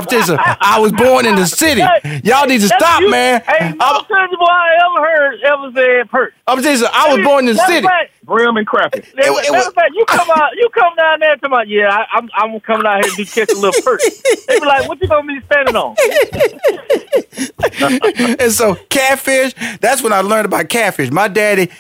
just. 0.09 0.31
I 0.37 0.79
was 0.81 0.91
born 0.93 1.27
in 1.27 1.37
the 1.37 1.47
city. 1.47 1.81
Y'all 2.25 2.47
need 2.47 2.61
to 2.61 2.67
That's 2.69 2.83
stop, 2.83 3.01
you- 3.03 3.11
man. 3.11 3.41
Ain't 3.61 3.79
no 3.79 3.85
I'm, 3.87 4.05
country 4.05 4.37
boy 4.37 4.47
I 4.47 4.79
ever 4.85 5.01
heard 5.07 5.41
ever 5.43 5.71
said 5.75 6.11
perch. 6.11 6.35
I'm 6.49 6.61
just. 6.63 6.83
I 6.93 7.15
was 7.15 7.25
born 7.25 7.47
in 7.49 7.55
the 7.55 7.57
Matter 7.63 7.73
of 7.73 7.77
city. 7.77 7.87
fact- 7.87 8.11
Brim 8.25 8.57
and 8.57 8.67
crappie. 8.67 8.97
It 8.97 9.05
wa- 9.05 9.13
it 9.21 9.27
Matter 9.27 9.53
was- 9.53 9.67
of 9.69 9.75
fact, 9.75 9.91
you 9.95 10.05
come 10.07 10.29
out, 10.31 10.57
you 10.57 10.69
come 10.75 10.95
down 10.97 11.21
there 11.21 11.37
to 11.37 11.49
my 11.51 11.63
yeah. 11.65 11.91
I, 11.95 12.07
I'm 12.17 12.29
I'm 12.35 12.59
coming 12.61 12.87
out 12.87 13.05
here 13.05 13.15
to 13.15 13.25
catch 13.31 13.51
a 13.53 13.59
little 13.59 13.81
perch. 13.83 14.01
They 14.49 14.59
be 14.61 14.67
like, 14.67 14.89
"What 14.89 14.99
you 15.01 15.09
gonna 15.09 15.27
be 15.29 15.41
standing 15.47 15.77
on?" 15.77 15.95
and 18.41 18.51
so 18.53 18.77
catfish, 18.89 19.53
that's 19.81 20.01
when 20.03 20.13
I 20.15 20.21
learned 20.23 20.47
about 20.47 20.69
catfish. 20.71 21.11
My 21.11 21.29
daddy 21.45 21.71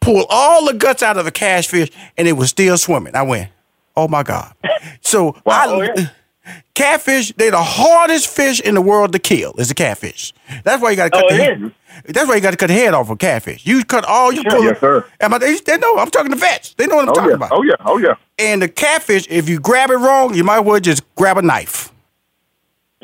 pulled 0.00 0.26
all 0.28 0.66
the 0.66 0.74
guts 0.74 1.02
out 1.02 1.16
of 1.16 1.26
a 1.26 1.30
catfish 1.30 1.90
and 2.16 2.28
it 2.28 2.32
was 2.32 2.50
still 2.50 2.76
swimming. 2.78 3.14
I 3.16 3.22
went, 3.22 3.50
oh 3.96 4.08
my 4.08 4.22
God. 4.22 4.52
So 5.00 5.36
I, 5.46 5.66
Oh, 5.68 5.80
yeah. 5.82 6.08
catfish, 6.74 7.32
they're 7.36 7.50
the 7.50 7.62
hardest 7.62 8.28
fish 8.28 8.60
in 8.60 8.74
the 8.74 8.80
world 8.82 9.12
to 9.12 9.18
kill 9.18 9.52
is 9.58 9.68
the 9.68 9.74
catfish. 9.74 10.32
That's 10.64 10.80
why 10.82 10.90
you 10.90 10.96
gotta 10.96 11.10
cut 11.10 11.24
Oh, 11.24 11.28
the 11.36 11.42
head. 11.42 11.62
is? 11.62 11.70
That's 12.14 12.28
why 12.28 12.36
you 12.36 12.40
gotta 12.40 12.56
cut 12.56 12.68
the 12.68 12.74
head 12.74 12.94
off 12.94 13.10
of 13.10 13.18
catfish. 13.18 13.66
You 13.66 13.84
cut 13.84 14.04
all 14.04 14.32
you 14.32 14.44
pull. 14.44 14.62
Yes, 14.64 14.78
sir. 14.80 15.04
Am 15.20 15.34
I- 15.34 15.38
they, 15.38 15.56
they 15.56 15.76
know 15.78 15.96
I'm 15.98 16.10
talking 16.10 16.30
to 16.30 16.36
vets. 16.36 16.74
They 16.74 16.86
know 16.86 16.96
what 16.96 17.04
I'm 17.04 17.10
Oh 17.10 17.14
talking 17.14 17.30
yeah. 17.30 17.36
about. 17.36 17.50
Oh 17.52 17.62
yeah. 17.62 17.74
Oh 17.84 17.98
yeah. 17.98 18.14
And 18.38 18.62
the 18.62 18.68
catfish, 18.68 19.26
if 19.28 19.48
you 19.48 19.58
grab 19.58 19.90
it 19.90 19.96
wrong, 19.96 20.34
you 20.34 20.44
might 20.44 20.60
well 20.60 20.78
just 20.78 21.02
grab 21.16 21.36
a 21.38 21.42
knife. 21.42 21.85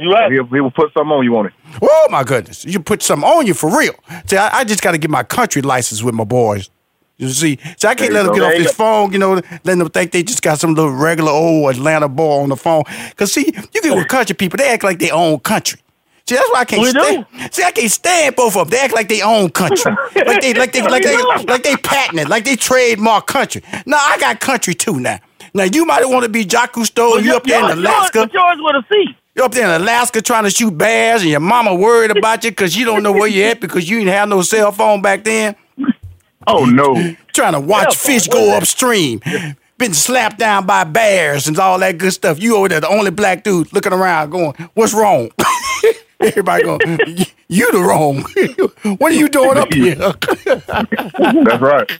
You 0.03 0.13
right? 0.13 0.31
He, 0.31 0.39
he 0.39 0.61
will 0.61 0.71
put 0.71 0.93
something 0.93 1.11
on 1.13 1.25
you 1.25 1.37
on 1.37 1.47
it. 1.47 1.53
Oh 1.81 2.07
my 2.11 2.25
goodness! 2.25 2.65
You 2.65 2.81
put 2.81 3.03
something 3.03 3.29
on 3.29 3.47
you 3.47 3.55
for 3.55 3.77
real. 3.77 3.95
See, 4.27 4.37
I, 4.37 4.59
I 4.59 4.65
just 4.65 4.83
got 4.83 4.93
to 4.93 4.99
get 4.99 5.11
my 5.11 5.23
country 5.23 5.63
license 5.63 6.03
with 6.03 6.15
my 6.15 6.25
boys. 6.25 6.71
You 7.19 7.29
see, 7.29 7.59
so 7.77 7.89
I 7.89 7.95
can't 7.95 8.13
There 8.13 8.25
let 8.25 8.27
them 8.27 8.35
get 8.35 8.43
off 8.43 8.51
There 8.51 8.59
you 8.59 8.65
this 8.65 8.75
phone. 8.75 9.13
You 9.13 9.19
know, 9.19 9.35
let 9.35 9.79
them 9.79 9.89
think 9.91 10.11
they 10.11 10.25
just 10.25 10.43
got 10.43 10.59
some 10.59 10.75
little 10.75 10.91
regular 10.91 11.31
old 11.31 11.71
Atlanta 11.71 12.09
boy 12.09 12.43
on 12.43 12.49
the 12.49 12.57
phone. 12.57 12.83
Cause 13.17 13.33
see, 13.33 13.47
you 13.73 13.81
get 13.81 13.95
with 13.95 14.09
country 14.09 14.35
people, 14.35 14.57
they 14.57 14.71
act 14.71 14.83
like 14.83 14.99
they 14.99 15.11
own 15.11 15.39
country. 15.39 15.81
See, 16.29 16.35
that's 16.37 16.51
why 16.51 16.61
I 16.61 16.65
can't 16.65 16.83
We 16.83 16.93
do. 16.93 17.49
See, 17.51 17.63
I 17.63 17.71
can't 17.71 17.91
stand 17.91 18.37
both 18.37 18.57
of 18.57 18.69
them. 18.69 18.71
They 18.71 18.85
act 18.85 18.95
like 18.95 19.09
they 19.09 19.23
own 19.23 19.51
country, 19.51 19.93
like 20.17 20.41
they, 20.41 20.55
like 20.55 20.73
they, 20.73 20.83
like 20.83 21.03
they, 21.03 21.17
like 21.45 21.63
they 21.63 21.77
patent 21.77 22.21
it, 22.21 22.29
like 22.29 22.45
they 22.45 22.57
trademark 22.57 23.27
country. 23.27 23.63
Now 23.87 23.99
I 23.99 24.19
got 24.19 24.41
country 24.41 24.75
too. 24.75 24.99
Now, 24.99 25.19
now 25.55 25.65
you 25.65 25.85
might 25.85 26.05
want 26.09 26.25
to 26.25 26.29
be 26.29 26.45
Jacques 26.45 26.75
Cousteau. 26.75 27.23
You 27.23 27.37
up 27.37 27.45
there 27.45 27.59
in 27.59 27.67
Yours- 27.67 27.79
Alaska? 27.79 28.19
Yours, 28.19 28.31
yours 28.33 28.59
with 28.61 28.77
a 28.77 28.85
C. 28.93 29.17
You're 29.35 29.47
up 29.47 29.53
there 29.53 29.75
in 29.75 29.81
Alaska 29.81 30.21
trying 30.21 30.45
to 30.45 30.51
shoot 30.51 30.77
bears, 30.77 31.23
and 31.23 31.31
your 31.31 31.41
mama 31.41 31.75
worried 31.75 32.11
about 32.11 32.45
you 32.45 32.51
because 32.51 32.77
you 32.77 32.85
don't 32.85 33.03
know 33.03 33.13
where 33.13 33.29
you're 33.29 33.49
at 33.49 33.61
because 33.61 33.89
you 33.89 33.99
didn't 33.99 34.13
have 34.13 34.29
no 34.29 34.43
cell 34.43 34.73
phone 34.73 35.01
back 35.01 35.25
then. 35.25 35.57
Oh 36.47 36.67
no. 36.67 37.15
Trying 37.33 37.55
to 37.55 37.61
watch 37.61 37.97
fish 37.97 38.29
go 38.29 38.55
upstream, 38.55 39.23
been 39.79 39.95
slapped 39.95 40.39
down 40.39 40.67
by 40.67 40.85
bears 40.85 41.47
and 41.49 41.59
all 41.59 41.79
that 41.79 41.97
good 41.97 42.13
stuff. 42.13 42.43
You 42.43 42.57
over 42.57 42.69
there, 42.69 42.81
the 42.81 42.89
only 42.89 43.11
black 43.11 43.43
dude 43.43 43.73
looking 43.73 43.95
around, 43.95 44.31
going, 44.31 44.53
"What's 44.75 44.93
wrong?" 44.93 45.31
Everybody 46.21 46.65
going, 46.65 46.81
"You 47.49 47.73
the 47.73 47.79
wrong. 47.81 48.23
what 48.99 49.13
are 49.13 49.17
you 49.17 49.31
doing 49.31 49.57
up 49.57 49.73
here?" 49.73 49.95
That's 50.45 51.63
right. 51.63 51.91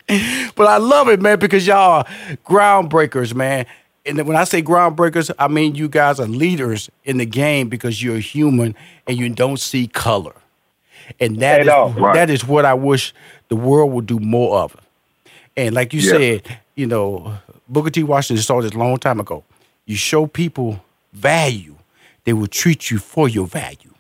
But 0.55 0.67
I 0.67 0.77
love 0.77 1.09
it, 1.09 1.23
man, 1.23 1.39
because 1.39 1.67
y'all 1.67 2.01
are 2.01 2.05
groundbreakers, 2.45 3.35
man. 3.35 3.65
And 4.05 4.27
when 4.27 4.37
I 4.37 4.45
say 4.45 4.63
groundbreakers, 4.63 5.31
I 5.39 5.49
mean 5.49 5.75
you 5.75 5.89
guys 5.89 6.19
are 6.19 6.27
leaders 6.27 6.91
in 7.05 7.19
the 7.19 7.27
game 7.27 7.69
because 7.69 8.03
you're 8.03 8.19
human 8.19 8.75
and 9.07 9.17
you 9.17 9.29
don't 9.29 9.59
see 9.61 9.87
color. 9.87 10.35
And 11.21 11.39
that 11.41 11.61
At 11.61 11.67
is, 11.67 11.73
all. 11.73 11.91
Right. 11.91 12.15
that 12.15 12.31
is 12.31 12.45
what 12.47 12.65
I 12.65 12.75
wish 12.75 13.15
the 13.49 13.57
world 13.57 13.93
would 13.93 14.07
do 14.07 14.19
more 14.19 14.59
of. 14.59 14.77
And 15.57 15.75
like 15.75 15.93
you 15.93 16.01
Yeah. 16.01 16.11
said, 16.13 16.59
you 16.75 16.87
know, 16.87 17.39
Booker 17.69 17.91
T. 17.91 18.03
Washington 18.03 18.43
saw 18.43 18.61
this 18.61 18.73
a 18.73 18.79
long 18.79 18.97
time 18.99 19.21
ago. 19.21 19.45
You 19.87 19.97
show 19.97 20.27
people 20.27 20.83
value, 21.13 21.77
they 22.25 22.33
will 22.33 22.47
treat 22.47 22.91
you 22.91 22.99
for 22.99 23.29
your 23.29 23.47
value. 23.47 23.91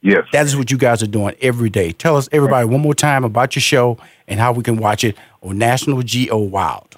Yes. 0.00 0.24
That 0.32 0.46
is 0.46 0.56
what 0.56 0.70
you 0.70 0.78
guys 0.78 1.02
are 1.02 1.06
doing 1.06 1.34
every 1.40 1.70
day. 1.70 1.92
Tell 1.92 2.16
us, 2.16 2.28
everybody, 2.32 2.66
one 2.66 2.80
more 2.80 2.94
time 2.94 3.22
about 3.22 3.54
your 3.54 3.60
show 3.60 3.98
and 4.26 4.40
how 4.40 4.50
we 4.52 4.62
can 4.64 4.76
watch 4.76 5.04
it 5.04 5.16
on 5.42 5.58
National 5.58 6.02
Geo 6.02 6.38
Wild. 6.38 6.96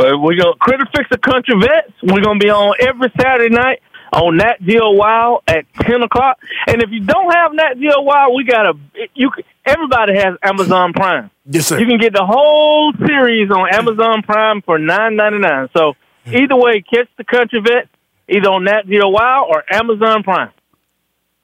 Uh, 0.00 0.16
we're 0.18 0.36
gonna 0.36 0.56
Critter 0.58 0.86
Fix 0.96 1.08
the 1.10 1.18
Country 1.18 1.54
Vets. 1.60 1.92
We're 2.02 2.22
gonna 2.22 2.38
be 2.38 2.48
on 2.48 2.74
every 2.80 3.12
Saturday 3.20 3.54
night 3.54 3.82
on 4.14 4.38
Nat 4.38 4.56
Geo 4.62 4.92
Wild 4.92 5.42
at 5.46 5.66
ten 5.82 6.02
o'clock. 6.02 6.38
And 6.66 6.82
if 6.82 6.90
you 6.90 7.00
don't 7.00 7.30
have 7.34 7.52
Nat 7.52 7.74
Geo 7.78 8.00
Wild, 8.00 8.34
we 8.34 8.44
got 8.44 8.64
a 8.64 8.72
you. 9.14 9.30
Everybody 9.66 10.16
has 10.16 10.36
Amazon 10.42 10.94
Prime. 10.94 11.30
Yes, 11.44 11.66
sir. 11.66 11.78
You 11.78 11.86
can 11.86 11.98
get 11.98 12.14
the 12.14 12.24
whole 12.24 12.94
series 13.06 13.50
on 13.50 13.68
Amazon 13.74 14.22
Prime 14.22 14.62
for 14.62 14.78
nine 14.78 15.16
ninety 15.16 15.38
nine. 15.38 15.68
So 15.76 15.92
either 16.26 16.56
way, 16.56 16.82
catch 16.82 17.08
the 17.18 17.24
Country 17.24 17.60
Vet 17.60 17.88
either 18.26 18.48
on 18.48 18.64
Nat 18.64 18.86
Geo 18.86 19.08
Wild 19.10 19.48
or 19.50 19.64
Amazon 19.70 20.22
Prime. 20.22 20.50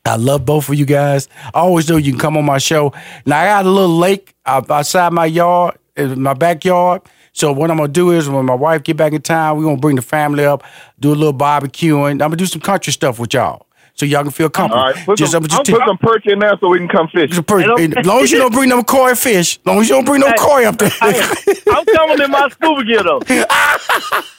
I 0.07 0.17
love 0.17 0.47
both 0.47 0.69
of 0.69 0.77
you 0.77 0.87
guys. 0.87 1.29
I 1.53 1.59
always 1.59 1.91
know 1.91 1.97
you 1.97 2.13
can 2.13 2.21
come 2.21 2.37
on 2.37 2.45
my 2.47 2.59
show. 2.59 2.95
Now 3.27 3.41
I 3.41 3.45
got 3.47 3.67
a 3.67 3.71
little 3.71 3.99
lake 3.99 4.35
outside 4.47 5.13
my 5.13 5.27
yard, 5.27 5.77
in 5.97 6.23
my 6.23 6.33
backyard. 6.33 7.03
So 7.37 7.53
what 7.53 7.71
I'm 7.71 7.77
gonna 7.77 7.89
do 7.89 8.13
is 8.13 8.31
when 8.31 8.47
my 8.47 8.55
wife 8.55 8.83
get 8.83 8.97
back 8.97 9.13
in 9.13 9.21
town, 9.21 9.59
we're 9.59 9.65
gonna 9.65 9.77
bring 9.77 9.97
the 9.97 10.01
family 10.03 10.47
up, 10.47 10.65
do 10.99 11.11
a 11.13 11.15
little 11.15 11.35
barbecuing. 11.35 12.13
I'm 12.13 12.19
gonna 12.19 12.37
do 12.37 12.47
some 12.47 12.63
country 12.63 12.95
stuff 12.95 13.19
with 13.19 13.35
y'all, 13.35 13.67
so 13.93 14.07
y'all 14.07 14.23
can 14.23 14.31
feel 14.33 14.49
comfortable. 14.49 14.83
right. 14.83 14.97
Put, 15.05 15.19
just, 15.19 15.33
some, 15.33 15.43
I'm 15.45 15.49
just 15.51 15.71
put 15.71 15.83
some 15.87 15.99
perch 15.99 16.27
in 16.27 16.39
there 16.39 16.55
so 16.59 16.71
we 16.71 16.79
can 16.79 16.89
come 16.89 17.09
fish. 17.09 17.37
as 17.37 18.07
long 18.07 18.23
as 18.23 18.33
you 18.33 18.39
don't 18.39 18.55
bring 18.55 18.71
no 18.71 18.83
koi 18.83 19.15
fish, 19.15 19.59
as 19.59 19.67
long 19.67 19.81
as 19.81 19.89
you 19.91 19.97
don't 19.97 20.07
bring 20.07 20.23
no 20.23 20.29
Hey. 20.29 20.35
koi 20.39 20.67
up 20.67 20.79
there. 20.79 20.91
I'm 21.03 21.85
coming 21.85 22.23
in 22.23 22.31
my 22.31 22.49
scuba 22.49 22.83
gear 22.85 23.03
though. 23.03 23.21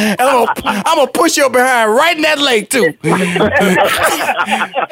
And 0.00 0.20
I'm 0.20 0.46
gonna, 0.46 0.82
I'm 0.86 0.96
gonna 0.98 1.10
push 1.10 1.36
your 1.36 1.50
behind 1.50 1.90
right 1.90 2.14
in 2.16 2.22
that 2.22 2.38
lake 2.38 2.70
too. 2.70 2.94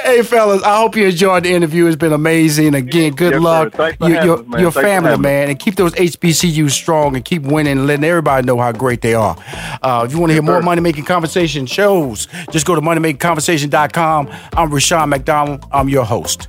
hey 0.02 0.22
fellas, 0.22 0.62
I 0.62 0.78
hope 0.78 0.96
you 0.96 1.06
enjoyed 1.06 1.44
the 1.44 1.52
interview. 1.52 1.86
It's 1.86 1.96
been 1.96 2.12
amazing. 2.12 2.74
Again, 2.74 3.14
good 3.14 3.32
Yes, 3.34 3.42
luck. 3.42 3.74
You- 4.00 4.06
your 4.16 4.40
us, 4.40 4.46
man. 4.46 4.60
your 4.60 4.70
family, 4.72 5.16
man, 5.18 5.48
and 5.50 5.58
keep 5.58 5.76
those 5.76 5.92
HBCUs 5.94 6.70
strong 6.72 7.14
and 7.16 7.24
keep 7.24 7.42
winning 7.42 7.72
and 7.78 7.86
letting 7.86 8.04
everybody 8.04 8.44
know 8.46 8.58
how 8.58 8.72
great 8.72 9.00
they 9.02 9.14
are. 9.14 9.36
Uh, 9.82 10.04
if 10.06 10.12
you 10.12 10.18
want 10.18 10.30
to 10.30 10.34
hear 10.34 10.42
more 10.42 10.60
sir. 10.60 10.64
money 10.64 10.80
making 10.80 11.04
conversation 11.04 11.66
shows, 11.66 12.26
just 12.50 12.66
go 12.66 12.74
to 12.74 12.80
moneymakingconversation.com. 12.80 14.28
I'm 14.54 14.70
Rushion 14.72 15.08
McDonald. 15.08 15.64
I'm 15.72 15.88
your 15.88 16.04
host. 16.04 16.48